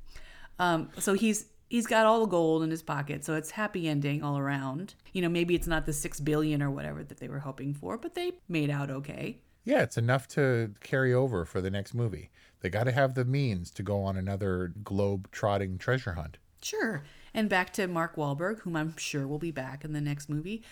Um, 0.58 0.90
so 0.98 1.14
he's 1.14 1.46
he's 1.68 1.86
got 1.86 2.06
all 2.06 2.20
the 2.20 2.26
gold 2.26 2.62
in 2.62 2.70
his 2.70 2.82
pocket, 2.82 3.24
so 3.24 3.34
it's 3.34 3.50
happy 3.52 3.88
ending 3.88 4.22
all 4.22 4.38
around. 4.38 4.94
You 5.12 5.22
know, 5.22 5.28
maybe 5.28 5.54
it's 5.54 5.66
not 5.66 5.86
the 5.86 5.92
six 5.92 6.20
billion 6.20 6.62
or 6.62 6.70
whatever 6.70 7.04
that 7.04 7.18
they 7.18 7.28
were 7.28 7.40
hoping 7.40 7.74
for, 7.74 7.96
but 7.98 8.14
they 8.14 8.32
made 8.48 8.70
out 8.70 8.90
okay. 8.90 9.38
yeah 9.64 9.82
it's 9.82 9.96
enough 9.96 10.28
to 10.28 10.74
carry 10.82 11.14
over 11.14 11.44
for 11.44 11.60
the 11.60 11.70
next 11.70 11.94
movie 11.94 12.30
they 12.64 12.70
got 12.70 12.84
to 12.84 12.92
have 12.92 13.14
the 13.14 13.26
means 13.26 13.70
to 13.70 13.82
go 13.82 14.02
on 14.02 14.16
another 14.16 14.72
globe 14.82 15.28
trotting 15.30 15.76
treasure 15.76 16.14
hunt 16.14 16.38
Sure. 16.62 17.04
And 17.34 17.50
back 17.50 17.74
to 17.74 17.86
Mark 17.86 18.16
Wahlberg, 18.16 18.60
whom 18.60 18.74
I'm 18.74 18.96
sure 18.96 19.26
will 19.26 19.38
be 19.38 19.50
back 19.50 19.84
in 19.84 19.92
the 19.92 20.00
next 20.00 20.30
movie. 20.30 20.62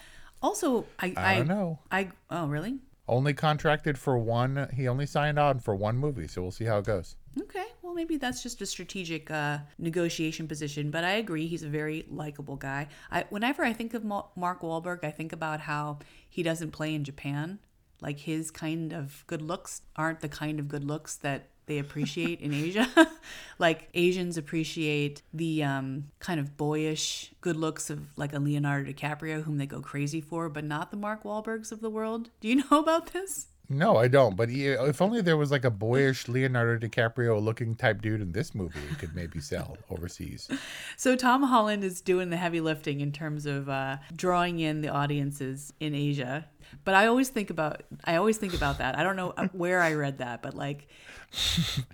Also, 0.40 0.86
I 0.98 1.12
I 1.16 1.36
don't 1.36 1.48
know. 1.48 1.80
I 1.90 2.08
oh 2.30 2.46
really? 2.46 2.78
only 3.08 3.34
contracted 3.34 3.98
for 3.98 4.16
one 4.16 4.70
he 4.74 4.88
only 4.88 5.04
signed 5.04 5.38
on 5.38 5.58
for 5.58 5.74
one 5.74 5.98
movie 5.98 6.28
so 6.28 6.40
we'll 6.40 6.52
see 6.52 6.64
how 6.64 6.78
it 6.78 6.84
goes 6.84 7.16
Okay. 7.40 7.64
Well, 7.80 7.94
maybe 7.94 8.18
that's 8.18 8.42
just 8.42 8.60
a 8.60 8.66
strategic 8.66 9.30
uh, 9.30 9.58
negotiation 9.78 10.46
position. 10.46 10.90
But 10.90 11.04
I 11.04 11.12
agree, 11.12 11.46
he's 11.46 11.62
a 11.62 11.68
very 11.68 12.04
likable 12.10 12.56
guy. 12.56 12.88
I, 13.10 13.24
whenever 13.30 13.64
I 13.64 13.72
think 13.72 13.94
of 13.94 14.04
Ma- 14.04 14.26
Mark 14.36 14.60
Wahlberg, 14.60 15.02
I 15.02 15.10
think 15.10 15.32
about 15.32 15.60
how 15.60 16.00
he 16.28 16.42
doesn't 16.42 16.72
play 16.72 16.94
in 16.94 17.04
Japan. 17.04 17.58
Like 18.02 18.18
his 18.20 18.50
kind 18.50 18.92
of 18.92 19.24
good 19.26 19.40
looks 19.40 19.80
aren't 19.96 20.20
the 20.20 20.28
kind 20.28 20.60
of 20.60 20.68
good 20.68 20.84
looks 20.84 21.16
that 21.16 21.48
they 21.66 21.78
appreciate 21.78 22.40
in 22.40 22.52
Asia. 22.52 22.88
like 23.58 23.88
Asians 23.94 24.36
appreciate 24.36 25.22
the 25.32 25.62
um, 25.62 26.08
kind 26.18 26.40
of 26.40 26.56
boyish 26.56 27.32
good 27.40 27.56
looks 27.56 27.90
of 27.90 28.00
like 28.16 28.32
a 28.32 28.38
Leonardo 28.38 28.92
DiCaprio, 28.92 29.42
whom 29.44 29.58
they 29.58 29.66
go 29.66 29.80
crazy 29.80 30.20
for, 30.20 30.48
but 30.48 30.64
not 30.64 30.90
the 30.90 30.96
Mark 30.96 31.22
Wahlbergs 31.24 31.72
of 31.72 31.80
the 31.80 31.90
world. 31.90 32.30
Do 32.40 32.48
you 32.48 32.56
know 32.70 32.80
about 32.80 33.12
this? 33.12 33.48
no 33.68 33.96
i 33.96 34.06
don't 34.08 34.36
but 34.36 34.50
if 34.50 35.00
only 35.00 35.22
there 35.22 35.36
was 35.36 35.50
like 35.50 35.64
a 35.64 35.70
boyish 35.70 36.28
leonardo 36.28 36.84
dicaprio 36.84 37.40
looking 37.40 37.74
type 37.74 38.02
dude 38.02 38.20
in 38.20 38.32
this 38.32 38.54
movie 38.54 38.80
it 38.90 38.98
could 38.98 39.14
maybe 39.14 39.40
sell 39.40 39.78
overseas 39.90 40.50
So 40.96 41.16
Tom 41.16 41.42
Holland 41.42 41.84
is 41.84 42.00
doing 42.00 42.30
the 42.30 42.36
heavy 42.36 42.60
lifting 42.60 43.00
in 43.00 43.12
terms 43.12 43.46
of 43.46 43.68
uh, 43.68 43.96
drawing 44.14 44.60
in 44.60 44.82
the 44.82 44.88
audiences 44.88 45.72
in 45.80 45.94
Asia. 45.94 46.46
But 46.84 46.94
I 46.94 47.06
always 47.06 47.28
think 47.28 47.50
about 47.50 47.82
I 48.04 48.16
always 48.16 48.38
think 48.38 48.54
about 48.54 48.78
that. 48.78 48.98
I 48.98 49.02
don't 49.02 49.16
know 49.16 49.32
uh, 49.36 49.48
where 49.52 49.80
I 49.80 49.94
read 49.94 50.18
that, 50.18 50.42
but 50.42 50.54
like 50.54 50.88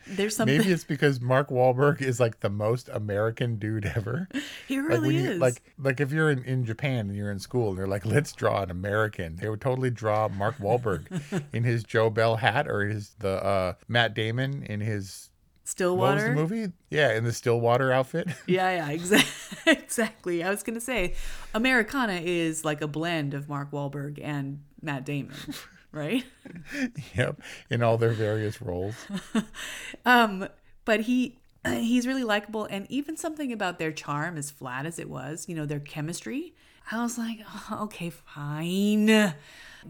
there's 0.07 0.37
something 0.37 0.59
Maybe 0.59 0.71
it's 0.71 0.85
because 0.85 1.21
Mark 1.21 1.49
Wahlberg 1.51 2.03
is 2.03 2.19
like 2.19 2.41
the 2.41 2.51
most 2.51 2.89
American 2.89 3.57
dude 3.57 3.87
ever. 3.87 4.29
he 4.69 4.81
Like 4.81 4.89
really 4.89 5.07
when 5.09 5.25
you 5.25 5.31
is. 5.33 5.41
like 5.41 5.63
like 5.79 6.01
if 6.01 6.13
you're 6.13 6.31
in, 6.31 6.43
in 6.45 6.65
Japan 6.65 7.09
and 7.09 7.17
you're 7.17 7.31
in 7.31 7.39
school 7.39 7.71
and 7.71 7.79
they're 7.79 7.87
like, 7.87 8.05
let's 8.05 8.33
draw 8.33 8.63
an 8.63 8.71
American, 8.71 9.37
they 9.37 9.49
would 9.49 9.61
totally 9.61 9.91
draw 9.91 10.29
Mark 10.29 10.57
Wahlberg 10.59 11.45
in 11.53 11.65
his 11.65 11.85
Joe 11.85 12.11
Bell 12.11 12.37
hat 12.37 12.69
or 12.69 12.85
his 12.87 13.11
the 13.19 13.45
uh 13.45 13.75
Matt 13.87 14.15
Damon 14.15 14.63
in 14.63 14.81
his 14.81 15.31
what 15.77 16.15
was 16.15 16.23
Stillwater. 16.23 16.29
the 16.29 16.35
movie? 16.35 16.73
Yeah, 16.91 17.13
in 17.15 17.25
the 17.25 17.33
Stillwater 17.33 17.93
outfit. 17.93 18.29
Yeah, 18.47 18.71
yeah, 18.71 18.91
exactly. 18.91 19.73
exactly. 19.73 20.43
I 20.43 20.51
was 20.51 20.63
gonna 20.63 20.81
say, 20.81 21.15
Americana 21.55 22.21
is 22.25 22.65
like 22.65 22.81
a 22.81 22.89
blend 22.89 23.35
of 23.35 23.49
Mark 23.49 23.71
Wahlberg 23.71 24.19
and 24.23 24.63
Matt 24.81 25.05
Damon, 25.05 25.37
right? 25.93 26.25
yep, 27.15 27.41
in 27.71 27.83
all 27.83 27.99
their 27.99 28.13
various 28.13 28.63
roles. 28.63 28.95
Um, 30.05 30.49
but 30.85 31.01
he 31.01 31.39
he's 31.67 32.07
really 32.07 32.25
likable, 32.25 32.65
and 32.65 32.87
even 32.91 33.17
something 33.17 33.53
about 33.53 33.79
their 33.79 33.93
charm, 33.93 34.37
as 34.39 34.51
flat 34.51 34.87
as 34.87 34.99
it 34.99 35.11
was, 35.11 35.47
you 35.49 35.55
know, 35.55 35.67
their 35.67 35.81
chemistry. 35.81 36.55
I 36.91 37.03
was 37.03 37.19
like, 37.19 37.41
oh, 37.71 37.81
okay, 37.83 38.09
fine. 38.09 39.35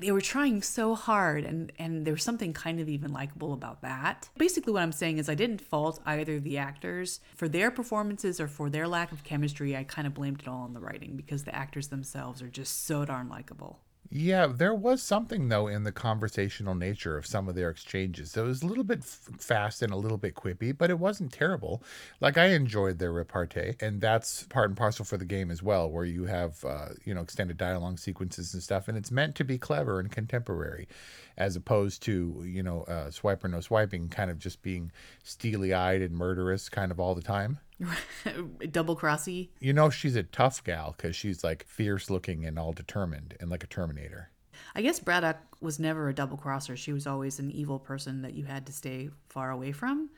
They 0.00 0.12
were 0.12 0.20
trying 0.20 0.62
so 0.62 0.94
hard, 0.94 1.44
and 1.44 1.72
and 1.78 2.06
there 2.06 2.14
was 2.14 2.22
something 2.22 2.52
kind 2.52 2.78
of 2.78 2.88
even 2.88 3.12
likable 3.12 3.52
about 3.52 3.82
that. 3.82 4.28
Basically, 4.36 4.72
what 4.72 4.82
I'm 4.82 4.92
saying 4.92 5.18
is, 5.18 5.28
I 5.28 5.34
didn't 5.34 5.60
fault 5.60 6.00
either 6.06 6.36
of 6.36 6.44
the 6.44 6.56
actors 6.58 7.20
for 7.34 7.48
their 7.48 7.70
performances 7.70 8.38
or 8.40 8.46
for 8.46 8.70
their 8.70 8.86
lack 8.86 9.10
of 9.10 9.24
chemistry. 9.24 9.76
I 9.76 9.82
kind 9.82 10.06
of 10.06 10.14
blamed 10.14 10.42
it 10.42 10.48
all 10.48 10.62
on 10.62 10.72
the 10.72 10.80
writing 10.80 11.16
because 11.16 11.44
the 11.44 11.54
actors 11.54 11.88
themselves 11.88 12.40
are 12.42 12.48
just 12.48 12.86
so 12.86 13.04
darn 13.04 13.28
likable. 13.28 13.80
Yeah, 14.10 14.46
there 14.46 14.74
was 14.74 15.02
something 15.02 15.48
though 15.48 15.66
in 15.66 15.84
the 15.84 15.92
conversational 15.92 16.74
nature 16.74 17.18
of 17.18 17.26
some 17.26 17.46
of 17.46 17.54
their 17.54 17.68
exchanges. 17.68 18.30
So 18.30 18.44
It 18.44 18.48
was 18.48 18.62
a 18.62 18.66
little 18.66 18.84
bit 18.84 19.00
f- 19.00 19.28
fast 19.38 19.82
and 19.82 19.92
a 19.92 19.96
little 19.96 20.16
bit 20.16 20.34
quippy, 20.34 20.76
but 20.76 20.88
it 20.88 20.98
wasn't 20.98 21.30
terrible. 21.32 21.82
Like 22.18 22.38
I 22.38 22.46
enjoyed 22.46 22.98
their 22.98 23.12
repartee, 23.12 23.74
and 23.80 24.00
that's 24.00 24.44
part 24.44 24.70
and 24.70 24.76
parcel 24.78 25.04
for 25.04 25.18
the 25.18 25.26
game 25.26 25.50
as 25.50 25.62
well, 25.62 25.90
where 25.90 26.06
you 26.06 26.24
have 26.24 26.64
uh, 26.64 26.88
you 27.04 27.12
know 27.14 27.20
extended 27.20 27.58
dialogue 27.58 27.98
sequences 27.98 28.54
and 28.54 28.62
stuff, 28.62 28.88
and 28.88 28.96
it's 28.96 29.10
meant 29.10 29.34
to 29.36 29.44
be 29.44 29.58
clever 29.58 30.00
and 30.00 30.10
contemporary, 30.10 30.88
as 31.36 31.54
opposed 31.54 32.02
to 32.04 32.42
you 32.46 32.62
know 32.62 32.84
uh, 32.84 33.10
swipe 33.10 33.44
or 33.44 33.48
no 33.48 33.60
swiping, 33.60 34.08
kind 34.08 34.30
of 34.30 34.38
just 34.38 34.62
being 34.62 34.90
steely 35.22 35.74
eyed 35.74 36.00
and 36.00 36.14
murderous 36.14 36.70
kind 36.70 36.90
of 36.90 36.98
all 36.98 37.14
the 37.14 37.20
time. 37.22 37.58
Double 38.70 38.96
crossy. 38.96 39.50
You 39.60 39.72
know 39.72 39.90
she's 39.90 40.16
a 40.16 40.22
tough 40.22 40.62
gal 40.64 40.94
because 40.96 41.14
she's 41.14 41.44
like 41.44 41.66
fierce 41.66 42.10
looking 42.10 42.44
and 42.44 42.58
all 42.58 42.72
determined 42.72 43.36
and 43.40 43.50
like 43.50 43.64
a 43.64 43.68
Terminator. 43.68 44.30
I 44.74 44.82
guess 44.82 44.98
Braddock 45.00 45.38
was 45.60 45.78
never 45.78 46.08
a 46.08 46.14
double 46.14 46.36
crosser. 46.36 46.76
She 46.76 46.92
was 46.92 47.06
always 47.06 47.38
an 47.38 47.50
evil 47.50 47.78
person 47.78 48.22
that 48.22 48.34
you 48.34 48.44
had 48.44 48.66
to 48.66 48.72
stay 48.72 49.10
far 49.28 49.50
away 49.50 49.72
from. 49.72 50.10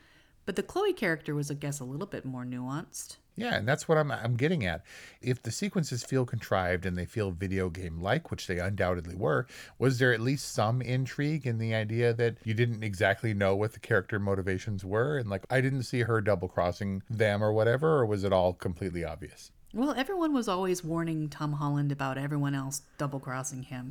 But 0.47 0.57
the 0.57 0.63
Chloe 0.63 0.93
character 0.93 1.35
was, 1.35 1.51
I 1.51 1.55
guess, 1.55 1.81
a 1.81 1.85
little 1.85 2.07
bit 2.07 2.25
more 2.25 2.45
nuanced. 2.45 3.19
Yeah, 3.41 3.55
and 3.57 3.67
that's 3.67 3.89
what 3.89 3.99
I'm 3.99 4.11
I'm 4.11 4.37
getting 4.37 4.65
at. 4.65 4.85
If 5.23 5.43
the 5.43 5.51
sequences 5.51 6.05
feel 6.05 6.27
contrived 6.27 6.85
and 6.85 6.97
they 6.97 7.07
feel 7.07 7.31
video 7.31 7.71
game 7.71 8.01
like, 8.01 8.31
which 8.31 8.47
they 8.47 8.59
undoubtedly 8.59 9.15
were, 9.15 9.47
was 9.79 9.99
there 9.99 10.13
at 10.13 10.21
least 10.21 10.53
some 10.53 10.83
intrigue 10.83 11.47
in 11.47 11.59
the 11.59 11.75
idea 11.75 12.13
that 12.15 12.37
you 12.45 12.55
didn't 12.55 12.83
exactly 12.83 13.33
know 13.33 13.57
what 13.57 13.73
the 13.73 13.81
character 13.81 14.19
motivations 14.19 14.85
were 14.85 15.17
and 15.19 15.31
like 15.31 15.45
I 15.51 15.61
didn't 15.61 15.85
see 15.85 16.01
her 16.01 16.21
double 16.21 16.49
crossing 16.49 17.03
them 17.09 17.43
or 17.43 17.53
whatever 17.53 17.99
or 17.99 18.07
was 18.07 18.25
it 18.25 18.33
all 18.33 18.53
completely 18.53 19.05
obvious? 19.05 19.51
Well, 19.73 19.95
everyone 19.97 20.35
was 20.35 20.49
always 20.49 20.83
warning 20.83 21.29
Tom 21.29 21.55
Holland 21.55 21.93
about 21.93 22.19
everyone 22.19 22.55
else 22.55 22.83
double 22.99 23.21
crossing 23.21 23.63
him. 23.63 23.91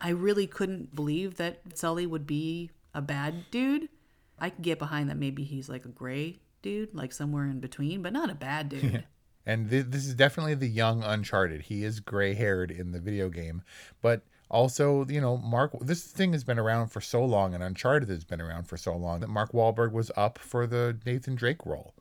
I 0.00 0.10
really 0.10 0.46
couldn't 0.46 0.94
believe 0.94 1.36
that 1.36 1.60
Sully 1.74 2.06
would 2.06 2.26
be 2.26 2.70
a 2.94 3.02
bad 3.02 3.50
dude. 3.50 3.88
I 4.38 4.50
could 4.50 4.62
get 4.62 4.78
behind 4.78 5.10
that 5.10 5.18
maybe 5.18 5.44
he's 5.44 5.68
like 5.68 5.84
a 5.84 5.88
gray 5.88 6.40
dude, 6.62 6.94
like 6.94 7.12
somewhere 7.12 7.44
in 7.44 7.60
between, 7.60 8.02
but 8.02 8.12
not 8.12 8.30
a 8.30 8.34
bad 8.34 8.68
dude. 8.70 9.04
And 9.46 9.70
th- 9.70 9.86
this 9.88 10.06
is 10.06 10.14
definitely 10.14 10.54
the 10.54 10.68
young 10.68 11.02
Uncharted. 11.02 11.62
He 11.62 11.84
is 11.84 12.00
gray 12.00 12.34
haired 12.34 12.70
in 12.70 12.92
the 12.92 13.00
video 13.00 13.28
game, 13.28 13.62
but 14.02 14.22
also, 14.50 15.06
you 15.06 15.20
know, 15.20 15.36
Mark, 15.36 15.72
this 15.80 16.02
thing 16.04 16.32
has 16.32 16.44
been 16.44 16.58
around 16.58 16.88
for 16.88 17.00
so 17.00 17.24
long, 17.24 17.54
and 17.54 17.62
Uncharted 17.62 18.08
has 18.08 18.24
been 18.24 18.40
around 18.40 18.64
for 18.64 18.76
so 18.76 18.96
long 18.96 19.20
that 19.20 19.28
Mark 19.28 19.52
Wahlberg 19.52 19.92
was 19.92 20.10
up 20.16 20.38
for 20.38 20.66
the 20.66 20.98
Nathan 21.06 21.36
Drake 21.36 21.64
role. 21.64 21.94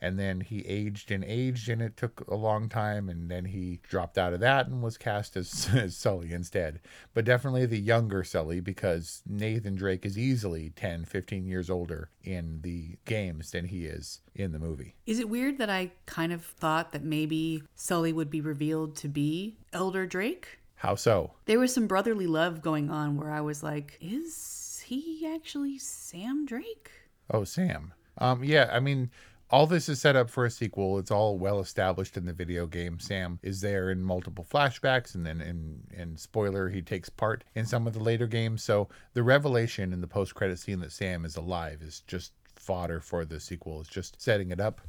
And 0.00 0.18
then 0.18 0.40
he 0.40 0.60
aged 0.66 1.10
and 1.10 1.24
aged, 1.24 1.68
and 1.68 1.82
it 1.82 1.96
took 1.96 2.24
a 2.28 2.34
long 2.34 2.68
time. 2.68 3.08
And 3.08 3.30
then 3.30 3.46
he 3.46 3.80
dropped 3.82 4.16
out 4.16 4.32
of 4.32 4.40
that 4.40 4.66
and 4.66 4.82
was 4.82 4.96
cast 4.96 5.36
as, 5.36 5.68
as 5.74 5.96
Sully 5.96 6.32
instead. 6.32 6.80
But 7.14 7.24
definitely 7.24 7.66
the 7.66 7.78
younger 7.78 8.22
Sully, 8.22 8.60
because 8.60 9.22
Nathan 9.26 9.74
Drake 9.74 10.06
is 10.06 10.16
easily 10.18 10.70
10, 10.70 11.04
15 11.04 11.46
years 11.46 11.68
older 11.68 12.10
in 12.22 12.60
the 12.62 12.96
games 13.04 13.50
than 13.50 13.66
he 13.66 13.86
is 13.86 14.20
in 14.34 14.52
the 14.52 14.58
movie. 14.58 14.94
Is 15.06 15.18
it 15.18 15.28
weird 15.28 15.58
that 15.58 15.70
I 15.70 15.90
kind 16.06 16.32
of 16.32 16.44
thought 16.44 16.92
that 16.92 17.02
maybe 17.02 17.62
Sully 17.74 18.12
would 18.12 18.30
be 18.30 18.40
revealed 18.40 18.96
to 18.96 19.08
be 19.08 19.56
Elder 19.72 20.06
Drake? 20.06 20.58
How 20.76 20.94
so? 20.94 21.32
There 21.46 21.58
was 21.58 21.74
some 21.74 21.88
brotherly 21.88 22.28
love 22.28 22.62
going 22.62 22.88
on 22.88 23.16
where 23.16 23.32
I 23.32 23.40
was 23.40 23.64
like, 23.64 23.98
is 24.00 24.84
he 24.86 25.28
actually 25.34 25.76
Sam 25.78 26.46
Drake? 26.46 26.90
Oh, 27.30 27.42
Sam. 27.42 27.92
Um, 28.18 28.44
yeah, 28.44 28.70
I 28.72 28.78
mean, 28.80 29.10
all 29.50 29.66
this 29.66 29.88
is 29.88 30.00
set 30.00 30.16
up 30.16 30.28
for 30.28 30.44
a 30.44 30.50
sequel. 30.50 30.98
It's 30.98 31.10
all 31.10 31.38
well 31.38 31.60
established 31.60 32.16
in 32.16 32.26
the 32.26 32.32
video 32.32 32.66
game. 32.66 32.98
Sam 32.98 33.38
is 33.42 33.60
there 33.60 33.90
in 33.90 34.02
multiple 34.02 34.46
flashbacks, 34.48 35.14
and 35.14 35.24
then 35.24 35.40
in 35.40 35.82
in 35.90 36.16
spoiler, 36.16 36.68
he 36.68 36.82
takes 36.82 37.08
part 37.08 37.44
in 37.54 37.64
some 37.64 37.86
of 37.86 37.94
the 37.94 38.02
later 38.02 38.26
games. 38.26 38.62
So 38.62 38.88
the 39.14 39.22
revelation 39.22 39.92
in 39.92 40.00
the 40.00 40.06
post 40.06 40.34
credit 40.34 40.58
scene 40.58 40.80
that 40.80 40.92
Sam 40.92 41.24
is 41.24 41.36
alive 41.36 41.80
is 41.82 42.02
just 42.06 42.32
fodder 42.56 43.00
for 43.00 43.24
the 43.24 43.40
sequel. 43.40 43.80
It's 43.80 43.90
just 43.90 44.20
setting 44.20 44.50
it 44.50 44.60
up. 44.60 44.80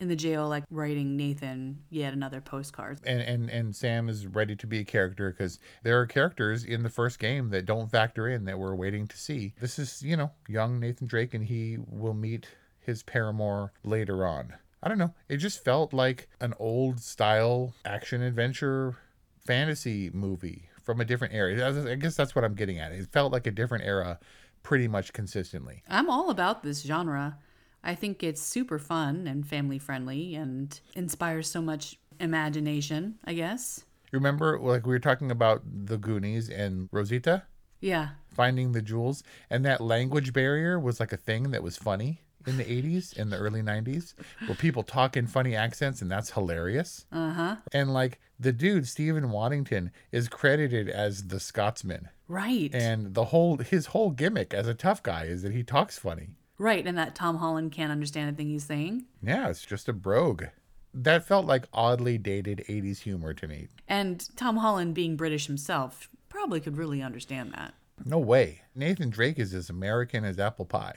In 0.00 0.08
the 0.08 0.16
jail, 0.16 0.48
like 0.48 0.64
writing 0.70 1.14
Nathan 1.14 1.78
yet 1.90 2.14
another 2.14 2.40
postcard. 2.40 3.00
And 3.04 3.20
and 3.20 3.50
and 3.50 3.76
Sam 3.76 4.08
is 4.08 4.26
ready 4.26 4.56
to 4.56 4.66
be 4.66 4.80
a 4.80 4.84
character 4.84 5.30
because 5.30 5.58
there 5.84 6.00
are 6.00 6.06
characters 6.06 6.64
in 6.64 6.82
the 6.82 6.88
first 6.88 7.18
game 7.18 7.50
that 7.50 7.66
don't 7.66 7.90
factor 7.90 8.26
in 8.26 8.44
that 8.46 8.58
we're 8.58 8.74
waiting 8.74 9.06
to 9.06 9.16
see. 9.16 9.52
This 9.60 9.78
is 9.78 10.02
you 10.02 10.16
know 10.16 10.32
young 10.48 10.80
Nathan 10.80 11.06
Drake, 11.06 11.34
and 11.34 11.44
he 11.44 11.76
will 11.86 12.14
meet 12.14 12.48
his 12.80 13.02
paramour 13.02 13.72
later 13.84 14.26
on. 14.26 14.54
I 14.82 14.88
don't 14.88 14.98
know. 14.98 15.14
It 15.28 15.36
just 15.36 15.62
felt 15.62 15.92
like 15.92 16.28
an 16.40 16.54
old 16.58 17.00
style 17.00 17.74
action 17.84 18.22
adventure 18.22 18.96
fantasy 19.44 20.10
movie 20.12 20.70
from 20.82 21.00
a 21.00 21.04
different 21.04 21.34
era. 21.34 21.90
I 21.90 21.94
guess 21.96 22.16
that's 22.16 22.34
what 22.34 22.44
I'm 22.44 22.54
getting 22.54 22.78
at. 22.78 22.92
It 22.92 23.12
felt 23.12 23.32
like 23.32 23.46
a 23.46 23.50
different 23.50 23.84
era 23.84 24.18
pretty 24.62 24.88
much 24.88 25.12
consistently. 25.12 25.82
I'm 25.88 26.08
all 26.08 26.30
about 26.30 26.62
this 26.62 26.82
genre. 26.82 27.38
I 27.82 27.94
think 27.94 28.22
it's 28.22 28.42
super 28.42 28.78
fun 28.78 29.26
and 29.26 29.46
family 29.46 29.78
friendly 29.78 30.34
and 30.34 30.78
inspires 30.94 31.48
so 31.48 31.62
much 31.62 31.98
imagination, 32.18 33.18
I 33.24 33.34
guess. 33.34 33.84
Remember, 34.12 34.58
like 34.58 34.86
we 34.86 34.92
were 34.92 34.98
talking 34.98 35.30
about 35.30 35.62
the 35.64 35.96
Goonies 35.96 36.50
and 36.50 36.88
Rosita? 36.92 37.44
Yeah. 37.80 38.10
Finding 38.34 38.72
the 38.72 38.82
jewels. 38.82 39.22
And 39.48 39.64
that 39.64 39.80
language 39.80 40.32
barrier 40.32 40.78
was 40.78 41.00
like 41.00 41.12
a 41.12 41.16
thing 41.16 41.50
that 41.50 41.62
was 41.62 41.76
funny 41.76 42.20
in 42.46 42.56
the 42.56 42.64
80s 42.64 43.16
and 43.16 43.30
the 43.30 43.36
early 43.36 43.62
90s 43.62 44.14
where 44.46 44.56
people 44.56 44.82
talk 44.82 45.16
in 45.16 45.26
funny 45.26 45.54
accents 45.54 46.00
and 46.00 46.10
that's 46.10 46.30
hilarious. 46.30 47.06
Uh-huh. 47.12 47.56
And 47.72 47.92
like 47.92 48.20
the 48.38 48.52
dude 48.52 48.88
Steven 48.88 49.30
Waddington 49.30 49.90
is 50.12 50.28
credited 50.28 50.88
as 50.88 51.28
the 51.28 51.40
Scotsman. 51.40 52.08
Right. 52.28 52.70
And 52.72 53.14
the 53.14 53.26
whole 53.26 53.58
his 53.58 53.86
whole 53.86 54.10
gimmick 54.10 54.54
as 54.54 54.66
a 54.66 54.74
tough 54.74 55.02
guy 55.02 55.24
is 55.24 55.42
that 55.42 55.52
he 55.52 55.62
talks 55.62 55.98
funny. 55.98 56.30
Right, 56.58 56.86
and 56.86 56.98
that 56.98 57.14
Tom 57.14 57.36
Holland 57.36 57.72
can't 57.72 57.90
understand 57.90 58.28
a 58.28 58.36
thing 58.36 58.50
he's 58.50 58.64
saying. 58.64 59.06
Yeah, 59.22 59.48
it's 59.48 59.64
just 59.64 59.88
a 59.88 59.94
brogue. 59.94 60.44
That 60.92 61.26
felt 61.26 61.46
like 61.46 61.64
oddly 61.72 62.18
dated 62.18 62.64
80s 62.68 62.98
humor 62.98 63.32
to 63.32 63.48
me. 63.48 63.68
And 63.88 64.28
Tom 64.36 64.58
Holland 64.58 64.92
being 64.92 65.16
British 65.16 65.46
himself 65.46 66.10
probably 66.28 66.60
could 66.60 66.76
really 66.76 67.00
understand 67.00 67.54
that. 67.54 67.72
No 68.04 68.18
way. 68.18 68.62
Nathan 68.74 69.10
Drake 69.10 69.38
is 69.38 69.52
as 69.54 69.68
American 69.70 70.24
as 70.24 70.38
apple 70.38 70.64
pie. 70.64 70.96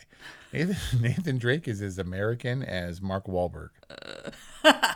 Nathan, 0.52 0.76
Nathan 1.02 1.38
Drake 1.38 1.68
is 1.68 1.82
as 1.82 1.98
American 1.98 2.64
as 2.64 3.02
Mark 3.02 3.26
Wahlberg. 3.28 3.70
Uh, 3.90 4.32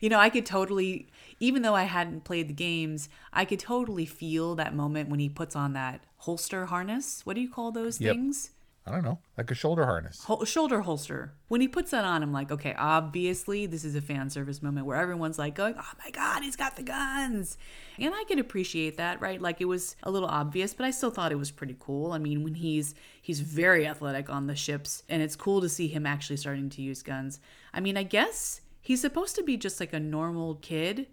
you 0.00 0.08
know, 0.08 0.18
I 0.18 0.28
could 0.30 0.44
totally, 0.46 1.08
even 1.38 1.62
though 1.62 1.74
I 1.74 1.84
hadn't 1.84 2.24
played 2.24 2.48
the 2.48 2.52
games, 2.54 3.08
I 3.32 3.44
could 3.44 3.60
totally 3.60 4.06
feel 4.06 4.54
that 4.56 4.74
moment 4.74 5.08
when 5.08 5.20
he 5.20 5.28
puts 5.28 5.54
on 5.56 5.72
that 5.74 6.02
holster 6.18 6.66
harness. 6.66 7.24
What 7.24 7.34
do 7.34 7.40
you 7.40 7.50
call 7.50 7.72
those 7.72 8.00
Yep. 8.00 8.14
things? 8.14 8.50
I 8.86 8.92
don't 8.92 9.04
know, 9.04 9.18
like 9.36 9.50
a 9.50 9.54
shoulder 9.54 9.84
harness. 9.84 10.24
Hol- 10.24 10.44
shoulder 10.44 10.80
holster. 10.80 11.34
When 11.48 11.60
he 11.60 11.68
puts 11.68 11.90
that 11.90 12.04
on, 12.04 12.22
I'm 12.22 12.32
like, 12.32 12.50
okay, 12.50 12.74
obviously 12.78 13.66
this 13.66 13.84
is 13.84 13.94
a 13.94 14.00
fan 14.00 14.30
service 14.30 14.62
moment 14.62 14.86
where 14.86 14.96
everyone's 14.96 15.38
like 15.38 15.54
going, 15.54 15.74
oh 15.78 15.92
my 16.02 16.10
God, 16.10 16.42
he's 16.42 16.56
got 16.56 16.76
the 16.76 16.82
guns. 16.82 17.58
And 17.98 18.14
I 18.14 18.24
can 18.26 18.38
appreciate 18.38 18.96
that, 18.96 19.20
right? 19.20 19.40
Like 19.40 19.60
it 19.60 19.66
was 19.66 19.96
a 20.02 20.10
little 20.10 20.28
obvious, 20.28 20.72
but 20.72 20.86
I 20.86 20.90
still 20.90 21.10
thought 21.10 21.30
it 21.30 21.38
was 21.38 21.50
pretty 21.50 21.76
cool. 21.78 22.12
I 22.12 22.18
mean, 22.18 22.42
when 22.42 22.54
he's 22.54 22.94
he's 23.20 23.40
very 23.40 23.86
athletic 23.86 24.30
on 24.30 24.46
the 24.46 24.56
ships, 24.56 25.02
and 25.08 25.22
it's 25.22 25.36
cool 25.36 25.60
to 25.60 25.68
see 25.68 25.88
him 25.88 26.06
actually 26.06 26.38
starting 26.38 26.70
to 26.70 26.82
use 26.82 27.02
guns. 27.02 27.38
I 27.74 27.80
mean, 27.80 27.98
I 27.98 28.02
guess 28.02 28.62
he's 28.80 29.02
supposed 29.02 29.36
to 29.36 29.42
be 29.42 29.58
just 29.58 29.78
like 29.78 29.92
a 29.92 30.00
normal 30.00 30.54
kid, 30.56 31.08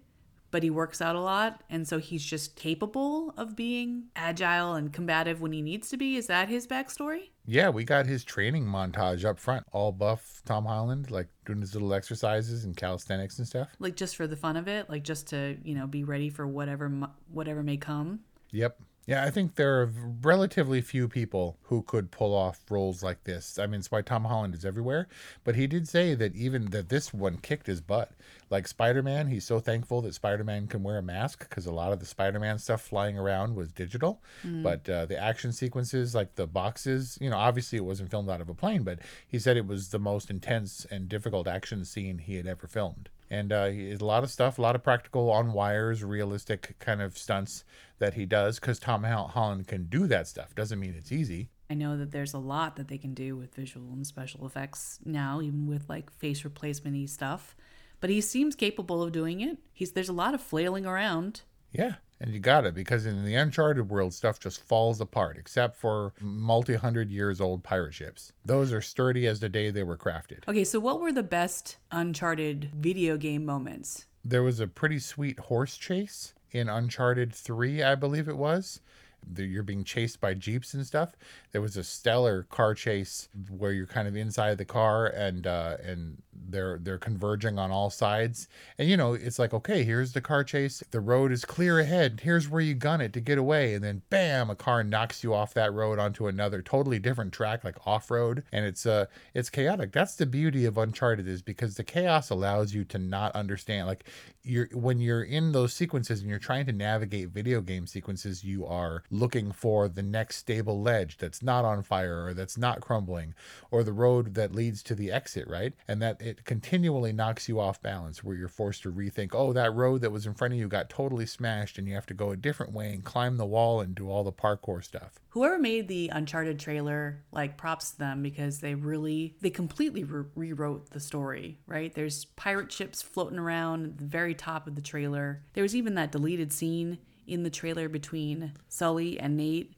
but 0.50 0.62
he 0.62 0.70
works 0.70 1.02
out 1.02 1.16
a 1.16 1.20
lot, 1.20 1.62
and 1.68 1.86
so 1.86 1.98
he's 1.98 2.24
just 2.24 2.56
capable 2.56 3.34
of 3.36 3.54
being 3.54 4.04
agile 4.16 4.74
and 4.74 4.92
combative 4.92 5.40
when 5.42 5.52
he 5.52 5.60
needs 5.60 5.90
to 5.90 5.98
be. 5.98 6.16
Is 6.16 6.26
that 6.28 6.48
his 6.48 6.66
backstory? 6.66 7.30
Yeah, 7.50 7.70
we 7.70 7.82
got 7.84 8.04
his 8.04 8.24
training 8.24 8.66
montage 8.66 9.24
up 9.24 9.38
front. 9.38 9.64
All 9.72 9.90
buff 9.90 10.42
Tom 10.44 10.66
Holland, 10.66 11.10
like 11.10 11.28
doing 11.46 11.62
his 11.62 11.72
little 11.74 11.94
exercises 11.94 12.64
and 12.64 12.76
calisthenics 12.76 13.38
and 13.38 13.46
stuff. 13.48 13.68
like 13.78 13.96
just 13.96 14.16
for 14.16 14.26
the 14.26 14.36
fun 14.36 14.56
of 14.56 14.68
it 14.68 14.90
like 14.90 15.02
just 15.02 15.26
to 15.28 15.56
you 15.64 15.74
know 15.74 15.86
be 15.86 16.04
ready 16.04 16.28
for 16.28 16.46
whatever 16.46 16.90
whatever 17.32 17.62
may 17.62 17.78
come 17.78 18.20
Yep. 18.50 18.78
Yeah, 19.08 19.24
I 19.24 19.30
think 19.30 19.54
there 19.54 19.80
are 19.80 19.90
relatively 20.20 20.82
few 20.82 21.08
people 21.08 21.56
who 21.62 21.80
could 21.80 22.10
pull 22.10 22.34
off 22.34 22.60
roles 22.68 23.02
like 23.02 23.24
this. 23.24 23.58
I 23.58 23.66
mean, 23.66 23.80
it's 23.80 23.90
why 23.90 24.02
Tom 24.02 24.26
Holland 24.26 24.54
is 24.54 24.66
everywhere. 24.66 25.08
But 25.44 25.56
he 25.56 25.66
did 25.66 25.88
say 25.88 26.14
that 26.14 26.36
even 26.36 26.66
that 26.72 26.90
this 26.90 27.14
one 27.14 27.38
kicked 27.38 27.68
his 27.68 27.80
butt. 27.80 28.12
Like 28.50 28.68
Spider 28.68 29.02
Man, 29.02 29.28
he's 29.28 29.46
so 29.46 29.60
thankful 29.60 30.02
that 30.02 30.12
Spider 30.12 30.44
Man 30.44 30.66
can 30.66 30.82
wear 30.82 30.98
a 30.98 31.02
mask 31.02 31.48
because 31.48 31.64
a 31.64 31.72
lot 31.72 31.90
of 31.90 32.00
the 32.00 32.06
Spider 32.06 32.38
Man 32.38 32.58
stuff 32.58 32.82
flying 32.82 33.16
around 33.16 33.56
was 33.56 33.72
digital. 33.72 34.20
Mm. 34.46 34.62
But 34.62 34.86
uh, 34.86 35.06
the 35.06 35.18
action 35.18 35.52
sequences, 35.52 36.14
like 36.14 36.34
the 36.34 36.46
boxes, 36.46 37.16
you 37.18 37.30
know, 37.30 37.38
obviously 37.38 37.78
it 37.78 37.86
wasn't 37.86 38.10
filmed 38.10 38.28
out 38.28 38.42
of 38.42 38.50
a 38.50 38.54
plane, 38.54 38.82
but 38.82 38.98
he 39.26 39.38
said 39.38 39.56
it 39.56 39.66
was 39.66 39.88
the 39.88 39.98
most 39.98 40.28
intense 40.28 40.86
and 40.90 41.08
difficult 41.08 41.48
action 41.48 41.86
scene 41.86 42.18
he 42.18 42.34
had 42.34 42.46
ever 42.46 42.66
filmed. 42.66 43.08
And 43.30 43.52
uh, 43.52 43.66
he- 43.66 43.92
a 43.92 43.98
lot 44.04 44.24
of 44.24 44.30
stuff, 44.30 44.58
a 44.58 44.62
lot 44.62 44.74
of 44.74 44.82
practical 44.82 45.30
on 45.30 45.52
wires, 45.52 46.02
realistic 46.02 46.76
kind 46.78 47.02
of 47.02 47.18
stunts 47.18 47.64
that 47.98 48.14
he 48.14 48.24
does 48.26 48.58
because 48.58 48.78
Tom 48.78 49.04
Holland 49.04 49.66
can 49.68 49.84
do 49.86 50.06
that 50.06 50.26
stuff. 50.28 50.54
Doesn't 50.54 50.78
mean 50.80 50.94
it's 50.96 51.12
easy. 51.12 51.50
i 51.70 51.74
know 51.74 51.96
that 51.98 52.10
there's 52.12 52.32
a 52.34 52.38
lot 52.38 52.76
that 52.76 52.88
they 52.88 52.96
can 52.98 53.12
do 53.14 53.36
with 53.36 53.54
visual 53.54 53.92
and 53.92 54.06
special 54.06 54.46
effects 54.46 54.98
now 55.04 55.40
even 55.42 55.66
with 55.66 55.86
like 55.88 56.10
face 56.10 56.42
replacement 56.44 56.96
y 56.96 57.04
stuff 57.06 57.54
but 58.00 58.08
he 58.08 58.20
seems 58.22 58.54
capable 58.54 59.02
of 59.02 59.12
doing 59.12 59.40
it 59.42 59.58
he's 59.74 59.92
there's 59.92 60.08
a 60.08 60.20
lot 60.24 60.32
of 60.34 60.40
flailing 60.40 60.86
around 60.86 61.42
Yeah, 61.70 61.96
and 62.20 62.32
you 62.32 62.40
got 62.40 62.64
it 62.66 62.74
because 62.74 63.06
in 63.06 63.24
the 63.24 63.34
Uncharted 63.34 63.88
world, 63.88 64.12
stuff 64.12 64.40
just 64.40 64.60
falls 64.62 65.00
apart 65.00 65.36
except 65.38 65.76
for 65.76 66.12
multi 66.20 66.74
hundred 66.74 67.10
years 67.10 67.40
old 67.40 67.62
pirate 67.62 67.94
ships. 67.94 68.32
Those 68.44 68.72
are 68.72 68.80
sturdy 68.80 69.26
as 69.26 69.40
the 69.40 69.48
day 69.48 69.70
they 69.70 69.82
were 69.84 69.96
crafted. 69.96 70.46
okay 70.48 70.64
so 70.64 70.80
what 70.80 71.00
were 71.00 71.12
the 71.12 71.22
best 71.22 71.76
uncharted 71.92 72.70
video 72.74 73.16
game 73.16 73.44
moments 73.44 74.06
There 74.24 74.42
was 74.42 74.60
a 74.60 74.66
pretty 74.66 74.98
sweet 74.98 75.38
horse 75.38 75.76
chase 75.76 76.34
in 76.50 76.68
Uncharted 76.68 77.34
3, 77.34 77.82
I 77.82 77.94
believe 77.94 78.28
it 78.28 78.36
was. 78.36 78.80
The, 79.30 79.44
you're 79.44 79.62
being 79.62 79.84
chased 79.84 80.20
by 80.20 80.34
jeeps 80.34 80.74
and 80.74 80.86
stuff. 80.86 81.12
There 81.52 81.60
was 81.60 81.76
a 81.76 81.84
stellar 81.84 82.44
car 82.44 82.74
chase 82.74 83.28
where 83.50 83.72
you're 83.72 83.86
kind 83.86 84.08
of 84.08 84.16
inside 84.16 84.58
the 84.58 84.64
car 84.64 85.06
and 85.06 85.46
uh, 85.46 85.76
and 85.82 86.22
they're 86.50 86.78
they're 86.78 86.98
converging 86.98 87.58
on 87.58 87.70
all 87.70 87.90
sides. 87.90 88.48
And 88.78 88.88
you 88.88 88.96
know, 88.96 89.14
it's 89.14 89.38
like 89.38 89.52
okay, 89.52 89.84
here's 89.84 90.12
the 90.12 90.20
car 90.20 90.44
chase. 90.44 90.82
The 90.90 91.00
road 91.00 91.32
is 91.32 91.44
clear 91.44 91.78
ahead. 91.80 92.20
Here's 92.22 92.48
where 92.48 92.60
you 92.60 92.74
gun 92.74 93.00
it 93.00 93.12
to 93.14 93.20
get 93.20 93.38
away, 93.38 93.74
and 93.74 93.84
then 93.84 94.02
bam, 94.10 94.50
a 94.50 94.54
car 94.54 94.82
knocks 94.84 95.22
you 95.22 95.34
off 95.34 95.54
that 95.54 95.72
road 95.72 95.98
onto 95.98 96.26
another 96.26 96.62
totally 96.62 96.98
different 96.98 97.32
track, 97.32 97.64
like 97.64 97.86
off 97.86 98.10
road, 98.10 98.44
and 98.52 98.64
it's 98.64 98.86
uh 98.86 99.06
it's 99.34 99.50
chaotic. 99.50 99.92
That's 99.92 100.14
the 100.14 100.26
beauty 100.26 100.64
of 100.64 100.78
Uncharted 100.78 101.28
is 101.28 101.42
because 101.42 101.76
the 101.76 101.84
chaos 101.84 102.30
allows 102.30 102.74
you 102.74 102.84
to 102.84 102.98
not 102.98 103.34
understand. 103.34 103.86
Like 103.86 104.04
you're 104.42 104.68
when 104.72 105.00
you're 105.00 105.22
in 105.22 105.52
those 105.52 105.72
sequences 105.72 106.20
and 106.20 106.30
you're 106.30 106.38
trying 106.38 106.66
to 106.66 106.72
navigate 106.72 107.28
video 107.28 107.60
game 107.60 107.86
sequences, 107.86 108.44
you 108.44 108.66
are 108.66 109.02
looking 109.18 109.52
for 109.52 109.88
the 109.88 110.02
next 110.02 110.36
stable 110.36 110.80
ledge 110.80 111.18
that's 111.18 111.42
not 111.42 111.64
on 111.64 111.82
fire 111.82 112.24
or 112.24 112.34
that's 112.34 112.56
not 112.56 112.80
crumbling, 112.80 113.34
or 113.70 113.82
the 113.82 113.92
road 113.92 114.34
that 114.34 114.54
leads 114.54 114.82
to 114.84 114.94
the 114.94 115.10
exit, 115.10 115.46
right? 115.48 115.74
And 115.86 116.00
that 116.02 116.20
it 116.20 116.44
continually 116.44 117.12
knocks 117.12 117.48
you 117.48 117.60
off 117.60 117.82
balance 117.82 118.22
where 118.22 118.36
you're 118.36 118.48
forced 118.48 118.82
to 118.82 118.92
rethink, 118.92 119.30
oh, 119.32 119.52
that 119.52 119.74
road 119.74 120.00
that 120.02 120.12
was 120.12 120.26
in 120.26 120.34
front 120.34 120.54
of 120.54 120.60
you 120.60 120.68
got 120.68 120.88
totally 120.88 121.26
smashed 121.26 121.78
and 121.78 121.88
you 121.88 121.94
have 121.94 122.06
to 122.06 122.14
go 122.14 122.30
a 122.30 122.36
different 122.36 122.72
way 122.72 122.92
and 122.92 123.04
climb 123.04 123.36
the 123.36 123.46
wall 123.46 123.80
and 123.80 123.94
do 123.94 124.08
all 124.10 124.24
the 124.24 124.32
parkour 124.32 124.82
stuff. 124.82 125.18
Whoever 125.30 125.58
made 125.58 125.88
the 125.88 126.08
Uncharted 126.08 126.58
trailer, 126.58 127.22
like 127.32 127.56
props 127.56 127.92
to 127.92 127.98
them 127.98 128.22
because 128.22 128.60
they 128.60 128.74
really, 128.74 129.36
they 129.40 129.50
completely 129.50 130.04
re- 130.04 130.24
rewrote 130.34 130.90
the 130.90 131.00
story, 131.00 131.58
right? 131.66 131.94
There's 131.94 132.24
pirate 132.24 132.72
ships 132.72 133.02
floating 133.02 133.38
around 133.38 133.84
at 133.84 133.98
the 133.98 134.04
very 134.04 134.34
top 134.34 134.66
of 134.66 134.74
the 134.74 134.82
trailer. 134.82 135.42
There 135.54 135.62
was 135.62 135.76
even 135.76 135.94
that 135.94 136.12
deleted 136.12 136.52
scene 136.52 136.98
in 137.28 137.42
the 137.42 137.50
trailer 137.50 137.88
between 137.88 138.52
Sully 138.68 139.18
and 139.18 139.36
Nate 139.36 139.74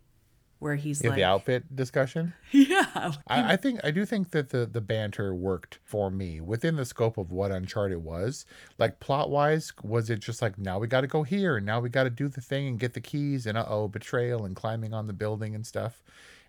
where 0.60 0.76
he's 0.76 1.02
Yeah, 1.02 1.10
like, 1.10 1.16
the 1.16 1.24
outfit 1.24 1.74
discussion. 1.74 2.34
yeah, 2.52 3.12
I, 3.26 3.54
I 3.54 3.56
think 3.56 3.80
I 3.82 3.90
do 3.90 4.04
think 4.04 4.30
that 4.30 4.50
the 4.50 4.66
the 4.66 4.80
banter 4.80 5.34
worked 5.34 5.78
for 5.82 6.10
me 6.10 6.40
within 6.40 6.76
the 6.76 6.84
scope 6.84 7.18
of 7.18 7.32
what 7.32 7.50
Uncharted 7.50 8.04
was. 8.04 8.44
Like 8.78 9.00
plot 9.00 9.30
wise, 9.30 9.72
was 9.82 10.10
it 10.10 10.20
just 10.20 10.40
like 10.40 10.58
now 10.58 10.78
we 10.78 10.86
got 10.86 11.00
to 11.00 11.06
go 11.06 11.22
here 11.22 11.56
and 11.56 11.66
now 11.66 11.80
we 11.80 11.88
got 11.88 12.04
to 12.04 12.10
do 12.10 12.28
the 12.28 12.42
thing 12.42 12.68
and 12.68 12.78
get 12.78 12.92
the 12.92 13.00
keys 13.00 13.46
and 13.46 13.58
uh 13.58 13.64
oh 13.66 13.88
betrayal 13.88 14.44
and 14.44 14.54
climbing 14.54 14.94
on 14.94 15.06
the 15.06 15.12
building 15.12 15.54
and 15.54 15.66
stuff. 15.66 16.04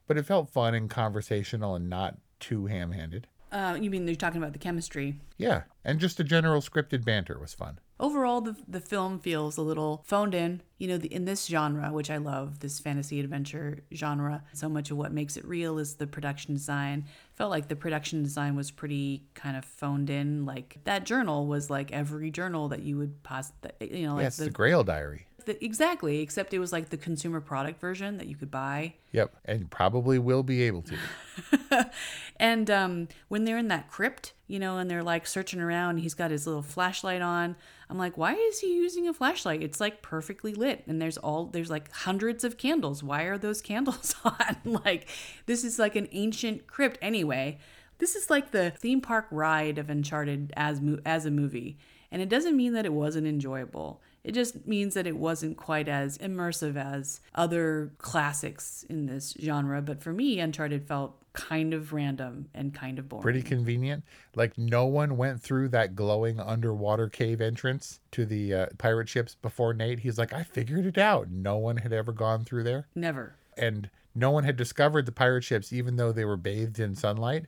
But 0.08 0.18
it 0.18 0.26
felt 0.26 0.50
fun 0.50 0.76
and 0.76 0.90
conversational 0.90 1.76
and 1.76 1.90
not 1.90 2.18
too 2.40 2.66
ham 2.66 2.92
handed. 2.92 3.28
Uh, 3.52 3.78
you 3.80 3.90
mean 3.90 4.08
you're 4.08 4.16
talking 4.16 4.42
about 4.42 4.54
the 4.54 4.60
chemistry? 4.60 5.16
Yeah, 5.38 5.64
and 5.84 6.00
just 6.00 6.18
the 6.18 6.24
general 6.24 6.62
scripted 6.62 7.04
banter 7.04 7.38
was 7.38 7.54
fun. 7.54 7.80
Overall, 8.00 8.42
the 8.42 8.56
the 8.68 8.80
film 8.80 9.20
feels 9.20 9.58
a 9.58 9.62
little 9.62 10.04
phoned 10.06 10.34
in. 10.34 10.62
You 10.80 10.88
know, 10.88 10.98
the, 10.98 11.14
in 11.14 11.26
this 11.26 11.46
genre, 11.46 11.92
which 11.92 12.10
I 12.10 12.18
love, 12.18 12.60
this 12.60 12.80
fantasy 12.80 13.20
adventure 13.20 13.84
genre. 13.94 14.44
So 14.54 14.68
much 14.70 14.90
of 14.90 14.98
what 14.98 15.12
makes 15.12 15.38
it 15.38 15.46
real 15.46 15.78
is 15.78 15.96
the 15.96 16.08
production 16.08 16.56
design. 16.56 17.06
Felt 17.36 17.52
like 17.52 17.68
the 17.68 17.76
production 17.76 18.24
design 18.24 18.56
was 18.56 18.72
pretty 18.72 19.26
kind 19.36 19.56
of 19.56 19.66
phoned 19.66 20.10
in. 20.10 20.46
Like 20.46 20.80
that 20.86 21.06
journal 21.06 21.46
was 21.46 21.70
like 21.70 21.92
every 21.92 22.32
journal 22.32 22.70
that 22.70 22.82
you 22.82 22.98
would 22.98 23.22
pass. 23.22 23.52
You 23.80 24.08
know, 24.08 24.16
like 24.16 24.22
yeah, 24.22 24.28
it's 24.28 24.38
the, 24.38 24.50
Grail 24.50 24.84
Diary. 24.84 25.28
The- 25.44 25.64
exactly. 25.64 26.20
Except 26.22 26.54
it 26.54 26.60
was 26.60 26.72
like 26.72 26.90
the 26.90 26.98
consumer 26.98 27.42
product 27.42 27.80
version 27.80 28.18
that 28.18 28.28
you 28.28 28.36
could 28.36 28.52
buy. 28.52 28.96
Yep, 29.12 29.36
and 29.46 29.70
probably 29.70 30.18
will 30.20 30.44
be 30.44 30.64
able 30.64 30.84
to. 30.84 30.96
And 32.38 32.72
um, 32.72 33.08
when 33.28 33.44
they're 33.44 33.60
in 33.60 33.68
that 33.68 33.88
crypt, 33.92 34.34
you 34.48 34.58
know, 34.58 34.80
and 34.80 34.90
they're 34.90 35.04
like 35.04 35.28
searching 35.28 35.62
around, 35.62 36.00
he's 36.00 36.16
got 36.16 36.32
his 36.32 36.48
little 36.48 36.64
flashlight 36.64 37.22
on. 37.22 37.56
I'm 37.88 38.00
like, 38.00 38.18
why 38.18 38.34
is 38.34 38.62
he 38.62 38.74
using 38.74 39.08
a 39.08 39.14
flashlight? 39.14 39.62
It's 39.62 39.80
like 39.80 40.02
perfectly 40.02 40.56
lit, 40.56 40.84
and 40.88 41.00
there's 41.00 41.18
all 41.20 41.46
there's 41.46 41.70
like 41.70 41.92
hundreds 41.92 42.44
of 42.44 42.58
candles. 42.58 43.04
Why 43.04 43.24
are 43.24 43.38
those 43.38 43.62
candles 43.62 44.16
on? 44.26 44.58
like, 44.84 45.08
this 45.46 45.64
is 45.64 45.78
like 45.78 45.96
an 45.96 46.08
ancient 46.12 46.66
crypt 46.66 46.98
anyway. 47.00 47.60
This 48.00 48.16
is 48.16 48.32
like 48.32 48.50
the 48.50 48.72
theme 48.72 49.02
park 49.02 49.28
ride 49.30 49.78
of 49.78 49.92
Uncharted 49.92 50.52
as 50.58 50.82
mo- 50.82 51.00
as 51.06 51.28
a 51.28 51.32
movie, 51.32 51.78
and 52.12 52.24
it 52.24 52.30
doesn't 52.30 52.58
mean 52.58 52.74
that 52.74 52.88
it 52.88 52.94
wasn't 52.94 53.28
enjoyable. 53.28 54.02
It 54.24 54.34
just 54.34 54.68
means 54.68 54.94
that 54.94 55.08
it 55.08 55.18
wasn't 55.18 55.58
quite 55.58 55.88
as 55.88 56.18
immersive 56.20 56.76
as 56.76 57.22
other 57.34 57.92
classics 57.98 58.86
in 58.90 59.08
this 59.08 59.36
genre. 59.42 59.82
But 59.82 60.02
for 60.04 60.14
me, 60.14 60.40
Uncharted 60.40 60.88
felt 60.88 61.18
kind 61.34 61.74
of 61.74 61.94
random 61.94 62.48
and 62.54 62.74
kind 62.74 63.00
of 63.00 63.08
boring. 63.08 63.24
Pretty 63.24 63.42
convenient. 63.42 64.04
Like 64.36 64.58
no 64.58 64.86
one 64.86 65.18
went 65.18 65.42
through 65.42 65.70
that 65.70 65.96
glowing 65.96 66.40
underwater 66.40 67.08
cave 67.10 67.40
entrance 67.42 68.00
to 68.12 68.26
the 68.26 68.54
uh, 68.54 68.66
pirate 68.78 69.08
ships 69.10 69.36
before 69.42 69.74
Nate. 69.74 70.00
He's 70.02 70.18
like, 70.18 70.34
I 70.34 70.44
figured 70.44 70.86
it 70.86 70.98
out. 70.98 71.30
No 71.32 71.58
one 71.58 71.78
had 71.78 71.94
ever 71.94 72.12
gone 72.12 72.44
through 72.44 72.64
there, 72.64 72.88
Never. 72.96 73.36
and 73.58 73.90
no 74.14 74.32
one 74.32 74.44
had 74.44 74.58
discovered 74.58 75.06
the 75.06 75.12
pirate 75.12 75.44
ships, 75.44 75.72
even 75.72 75.96
though 75.96 76.12
they 76.12 76.26
were 76.26 76.38
bathed 76.38 76.80
in 76.80 76.96
sunlight 76.96 77.46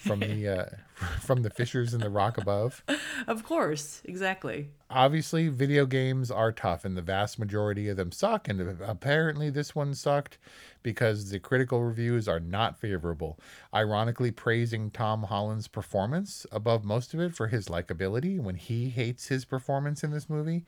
from 0.00 0.20
the 0.20 0.48
uh, 0.48 0.64
from 1.20 1.42
the 1.42 1.50
fissures 1.50 1.92
in 1.92 2.00
the 2.00 2.08
rock 2.10 2.38
above. 2.38 2.82
Of 3.26 3.44
course, 3.44 4.00
exactly. 4.04 4.70
obviously 4.88 5.48
video 5.48 5.84
games 5.84 6.30
are 6.30 6.52
tough 6.52 6.84
and 6.84 6.96
the 6.96 7.02
vast 7.02 7.38
majority 7.38 7.88
of 7.88 7.96
them 7.96 8.12
suck 8.12 8.48
and 8.48 8.80
apparently 8.80 9.50
this 9.50 9.74
one 9.74 9.92
sucked 9.94 10.38
because 10.84 11.30
the 11.30 11.40
critical 11.40 11.82
reviews 11.82 12.28
are 12.28 12.38
not 12.38 12.78
favorable 12.78 13.36
ironically 13.74 14.30
praising 14.30 14.88
tom 14.90 15.24
holland's 15.24 15.66
performance 15.66 16.46
above 16.52 16.84
most 16.84 17.12
of 17.12 17.18
it 17.20 17.34
for 17.34 17.48
his 17.48 17.66
likability 17.66 18.38
when 18.38 18.54
he 18.54 18.88
hates 18.90 19.26
his 19.26 19.44
performance 19.44 20.04
in 20.04 20.12
this 20.12 20.30
movie 20.30 20.64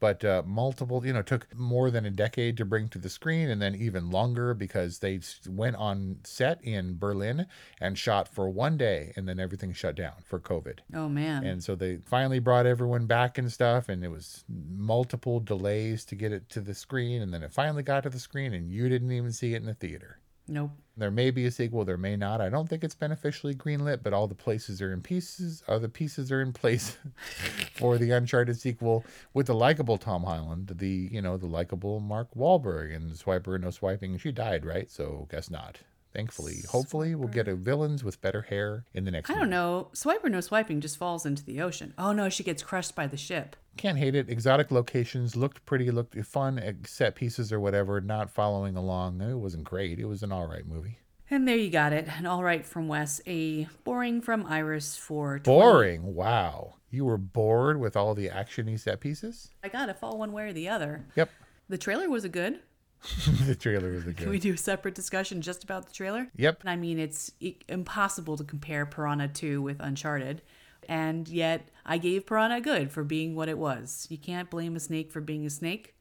but 0.00 0.24
uh, 0.24 0.42
multiple 0.46 1.04
you 1.06 1.12
know 1.12 1.22
took 1.22 1.54
more 1.56 1.90
than 1.90 2.04
a 2.06 2.10
decade 2.10 2.56
to 2.56 2.64
bring 2.64 2.88
to 2.88 2.98
the 2.98 3.08
screen 3.08 3.48
and 3.50 3.60
then 3.60 3.74
even 3.74 4.10
longer 4.10 4.54
because 4.54 4.98
they 5.00 5.20
went 5.48 5.76
on 5.76 6.18
set 6.24 6.62
in 6.64 6.96
berlin 6.98 7.46
and 7.80 7.98
shot 7.98 8.28
for 8.28 8.48
one 8.48 8.76
day 8.76 9.12
and 9.16 9.28
then 9.28 9.38
everything 9.40 9.72
shut 9.72 9.94
down 9.94 10.12
for 10.24 10.38
covid 10.40 10.78
Oh 10.94 11.08
man. 11.08 11.44
and 11.44 11.62
so 11.62 11.74
they 11.74 11.96
finally 12.06 12.38
brought 12.38 12.66
everyone 12.66 13.06
back 13.06 13.38
and 13.38 13.50
stuff, 13.52 13.88
and 13.88 14.04
it 14.04 14.08
was 14.08 14.44
multiple 14.48 15.40
delays 15.40 16.04
to 16.06 16.14
get 16.14 16.32
it 16.32 16.48
to 16.50 16.60
the 16.60 16.74
screen, 16.74 17.22
and 17.22 17.32
then 17.32 17.42
it 17.42 17.52
finally 17.52 17.82
got 17.82 18.02
to 18.04 18.10
the 18.10 18.18
screen, 18.18 18.52
and 18.54 18.70
you 18.70 18.88
didn't 18.88 19.12
even 19.12 19.32
see 19.32 19.54
it 19.54 19.58
in 19.58 19.66
the 19.66 19.74
theater. 19.74 20.18
Nope. 20.48 20.70
There 20.96 21.10
may 21.12 21.30
be 21.30 21.46
a 21.46 21.50
sequel, 21.52 21.84
there 21.84 21.96
may 21.96 22.16
not. 22.16 22.40
I 22.40 22.48
don't 22.48 22.68
think 22.68 22.82
it's 22.82 22.94
been 22.94 23.12
officially 23.12 23.54
greenlit, 23.54 24.02
but 24.02 24.12
all 24.12 24.26
the 24.26 24.34
places 24.34 24.82
are 24.82 24.92
in 24.92 25.00
pieces. 25.00 25.62
All 25.68 25.78
the 25.78 25.88
pieces 25.88 26.32
are 26.32 26.40
in 26.40 26.52
place 26.52 26.96
for 27.76 27.98
the 27.98 28.10
Uncharted 28.10 28.58
sequel 28.58 29.04
with 29.32 29.46
the 29.46 29.54
likable 29.54 29.96
Tom 29.96 30.24
Holland, 30.24 30.72
the 30.74 31.08
you 31.12 31.22
know 31.22 31.36
the 31.36 31.46
likable 31.46 32.00
Mark 32.00 32.34
Wahlberg, 32.34 32.94
and 32.94 33.12
Swiper 33.12 33.60
no 33.60 33.70
swiping. 33.70 34.18
She 34.18 34.32
died, 34.32 34.66
right? 34.66 34.90
So 34.90 35.28
guess 35.30 35.50
not. 35.50 35.78
Thankfully, 36.14 36.62
hopefully, 36.68 37.14
we'll 37.14 37.28
get 37.28 37.48
a 37.48 37.54
villains 37.54 38.02
with 38.02 38.20
better 38.20 38.42
hair 38.42 38.84
in 38.94 39.04
the 39.04 39.10
next. 39.10 39.30
I 39.30 39.34
don't 39.34 39.50
know. 39.50 39.88
Swipe 39.92 40.24
or 40.24 40.30
no 40.30 40.40
swiping 40.40 40.80
just 40.80 40.96
falls 40.96 41.26
into 41.26 41.44
the 41.44 41.60
ocean. 41.60 41.94
Oh 41.98 42.12
no, 42.12 42.28
she 42.28 42.42
gets 42.42 42.62
crushed 42.62 42.94
by 42.94 43.06
the 43.06 43.16
ship. 43.16 43.56
Can't 43.76 43.98
hate 43.98 44.14
it. 44.14 44.28
Exotic 44.28 44.70
locations 44.70 45.36
looked 45.36 45.64
pretty, 45.66 45.90
looked 45.90 46.16
fun. 46.26 46.60
Set 46.84 47.14
pieces 47.14 47.52
or 47.52 47.60
whatever. 47.60 48.00
Not 48.00 48.30
following 48.30 48.76
along. 48.76 49.20
It 49.20 49.34
wasn't 49.34 49.64
great. 49.64 49.98
It 49.98 50.06
was 50.06 50.22
an 50.22 50.32
all 50.32 50.46
right 50.46 50.66
movie. 50.66 50.98
And 51.30 51.46
there 51.46 51.56
you 51.56 51.70
got 51.70 51.92
it. 51.92 52.08
An 52.16 52.26
all 52.26 52.42
right 52.42 52.64
from 52.64 52.88
Wes, 52.88 53.20
a 53.26 53.68
boring 53.84 54.22
from 54.22 54.46
Iris 54.46 54.96
for 54.96 55.38
20 55.38 55.42
Boring. 55.44 56.14
Wow. 56.14 56.76
You 56.90 57.04
were 57.04 57.18
bored 57.18 57.78
with 57.78 57.96
all 57.96 58.14
the 58.14 58.30
actiony 58.30 58.80
set 58.80 59.00
pieces. 59.00 59.50
I 59.62 59.68
gotta 59.68 59.92
fall 59.92 60.16
one 60.18 60.32
way 60.32 60.44
or 60.44 60.52
the 60.54 60.70
other. 60.70 61.04
Yep. 61.16 61.30
The 61.68 61.76
trailer 61.76 62.08
was 62.08 62.24
a 62.24 62.30
good. 62.30 62.60
the 63.46 63.54
trailer 63.54 63.92
is 63.92 64.06
a 64.06 64.14
Can 64.14 64.30
we 64.30 64.38
do 64.38 64.54
a 64.54 64.56
separate 64.56 64.94
discussion 64.94 65.40
just 65.40 65.64
about 65.64 65.86
the 65.86 65.92
trailer? 65.92 66.28
Yep. 66.36 66.62
I 66.64 66.76
mean, 66.76 66.98
it's 66.98 67.32
impossible 67.68 68.36
to 68.36 68.44
compare 68.44 68.86
Piranha 68.86 69.28
2 69.28 69.62
with 69.62 69.78
Uncharted. 69.80 70.42
And 70.88 71.28
yet, 71.28 71.68
I 71.84 71.98
gave 71.98 72.26
Piranha 72.26 72.60
good 72.60 72.90
for 72.90 73.04
being 73.04 73.34
what 73.34 73.48
it 73.48 73.58
was. 73.58 74.06
You 74.10 74.18
can't 74.18 74.50
blame 74.50 74.74
a 74.74 74.80
snake 74.80 75.12
for 75.12 75.20
being 75.20 75.44
a 75.46 75.50
snake. 75.50 75.94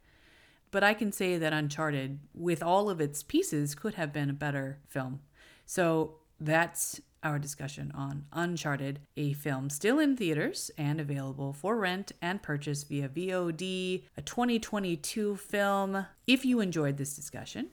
But 0.71 0.83
I 0.83 0.93
can 0.93 1.11
say 1.11 1.37
that 1.37 1.53
Uncharted, 1.53 2.19
with 2.33 2.63
all 2.63 2.89
of 2.89 2.99
its 2.99 3.23
pieces, 3.23 3.75
could 3.75 3.95
have 3.95 4.11
been 4.11 4.29
a 4.29 4.33
better 4.33 4.79
film. 4.87 5.21
So 5.65 6.15
that's 6.39 7.01
our 7.23 7.39
discussion 7.39 7.91
on 7.93 8.25
Uncharted, 8.33 8.99
a 9.15 9.33
film 9.33 9.69
still 9.69 9.99
in 9.99 10.15
theaters 10.15 10.71
and 10.77 10.99
available 10.99 11.53
for 11.53 11.77
rent 11.77 12.11
and 12.21 12.41
purchase 12.41 12.83
via 12.83 13.09
VOD, 13.09 14.03
a 14.15 14.21
2022 14.21 15.35
film. 15.37 16.05
If 16.25 16.45
you 16.45 16.59
enjoyed 16.59 16.97
this 16.97 17.15
discussion, 17.15 17.69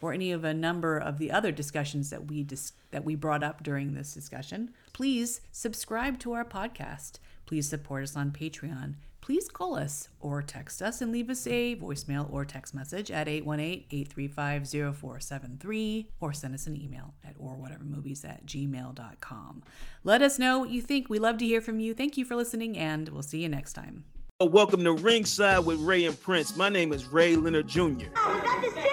or 0.00 0.12
any 0.12 0.30
of 0.32 0.44
a 0.44 0.54
number 0.54 0.96
of 0.96 1.18
the 1.18 1.30
other 1.30 1.52
discussions 1.52 2.10
that 2.10 2.26
we 2.26 2.42
dis- 2.42 2.72
that 2.90 3.04
we 3.04 3.14
brought 3.14 3.42
up 3.42 3.62
during 3.62 3.94
this 3.94 4.14
discussion, 4.14 4.70
please 4.92 5.40
subscribe 5.50 6.18
to 6.20 6.32
our 6.32 6.44
podcast. 6.44 7.18
Please 7.46 7.68
support 7.68 8.04
us 8.04 8.16
on 8.16 8.30
Patreon. 8.30 8.94
Please 9.28 9.46
call 9.46 9.76
us 9.76 10.08
or 10.20 10.40
text 10.40 10.80
us 10.80 11.02
and 11.02 11.12
leave 11.12 11.28
us 11.28 11.46
a 11.46 11.76
voicemail 11.76 12.32
or 12.32 12.46
text 12.46 12.74
message 12.74 13.10
at 13.10 13.26
818-835-0473 13.26 16.06
or 16.18 16.32
send 16.32 16.54
us 16.54 16.66
an 16.66 16.80
email 16.80 17.12
at 17.22 17.34
or 17.38 17.54
whatever 17.54 17.84
movies 17.84 18.24
at 18.24 18.46
gmail.com. 18.46 19.62
Let 20.02 20.22
us 20.22 20.38
know 20.38 20.60
what 20.60 20.70
you 20.70 20.80
think. 20.80 21.10
We 21.10 21.18
love 21.18 21.36
to 21.36 21.44
hear 21.44 21.60
from 21.60 21.78
you. 21.78 21.92
Thank 21.92 22.16
you 22.16 22.24
for 22.24 22.36
listening 22.36 22.78
and 22.78 23.10
we'll 23.10 23.20
see 23.20 23.42
you 23.42 23.50
next 23.50 23.74
time. 23.74 24.04
Uh, 24.40 24.46
welcome 24.46 24.82
to 24.84 24.94
Ringside 24.94 25.66
with 25.66 25.78
Ray 25.80 26.06
and 26.06 26.18
Prince. 26.18 26.56
My 26.56 26.70
name 26.70 26.94
is 26.94 27.04
Ray 27.04 27.36
Leonard 27.36 27.68
Jr. 27.68 27.82
Oh, 27.82 27.84
is 27.84 27.96
that 28.06 28.62
the 28.62 28.70
set? 28.70 28.86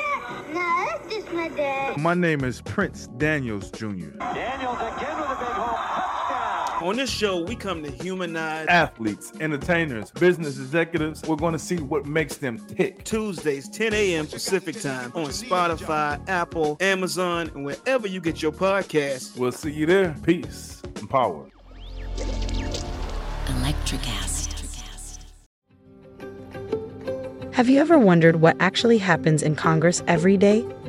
No, 0.53 0.85
my 1.33 1.47
dad. 1.47 1.97
My 1.97 2.13
name 2.13 2.43
is 2.43 2.59
Prince 2.59 3.07
Daniels 3.17 3.71
Jr. 3.71 3.87
Daniels 3.87 4.81
again 4.81 5.17
with 5.17 5.29
a 5.29 5.37
big 5.39 5.55
home 5.55 5.77
touchdown. 5.77 6.74
On 6.85 6.95
this 6.95 7.09
show, 7.09 7.41
we 7.41 7.55
come 7.55 7.81
to 7.81 7.89
humanize 7.89 8.67
athletes, 8.67 9.33
entertainers, 9.39 10.11
business 10.11 10.59
executives. 10.59 11.23
We're 11.27 11.35
going 11.35 11.53
to 11.53 11.59
see 11.59 11.77
what 11.77 12.05
makes 12.05 12.35
them 12.35 12.59
tick. 12.59 13.03
Tuesdays, 13.03 13.67
10 13.69 13.91
a.m. 13.95 14.27
Pacific 14.27 14.79
time 14.79 15.11
on 15.15 15.29
Spotify, 15.29 16.21
Apple, 16.29 16.77
Amazon, 16.79 17.49
and 17.55 17.65
wherever 17.65 18.07
you 18.07 18.21
get 18.21 18.43
your 18.43 18.51
podcasts. 18.51 19.35
We'll 19.35 19.51
see 19.51 19.71
you 19.71 19.87
there. 19.87 20.15
Peace 20.21 20.83
and 20.97 21.09
power. 21.09 21.49
Electricast. 23.47 24.53
Have 27.53 27.67
you 27.67 27.79
ever 27.79 27.97
wondered 27.97 28.41
what 28.41 28.57
actually 28.59 28.99
happens 28.99 29.41
in 29.41 29.55
Congress 29.55 30.03
every 30.05 30.37
day? 30.37 30.63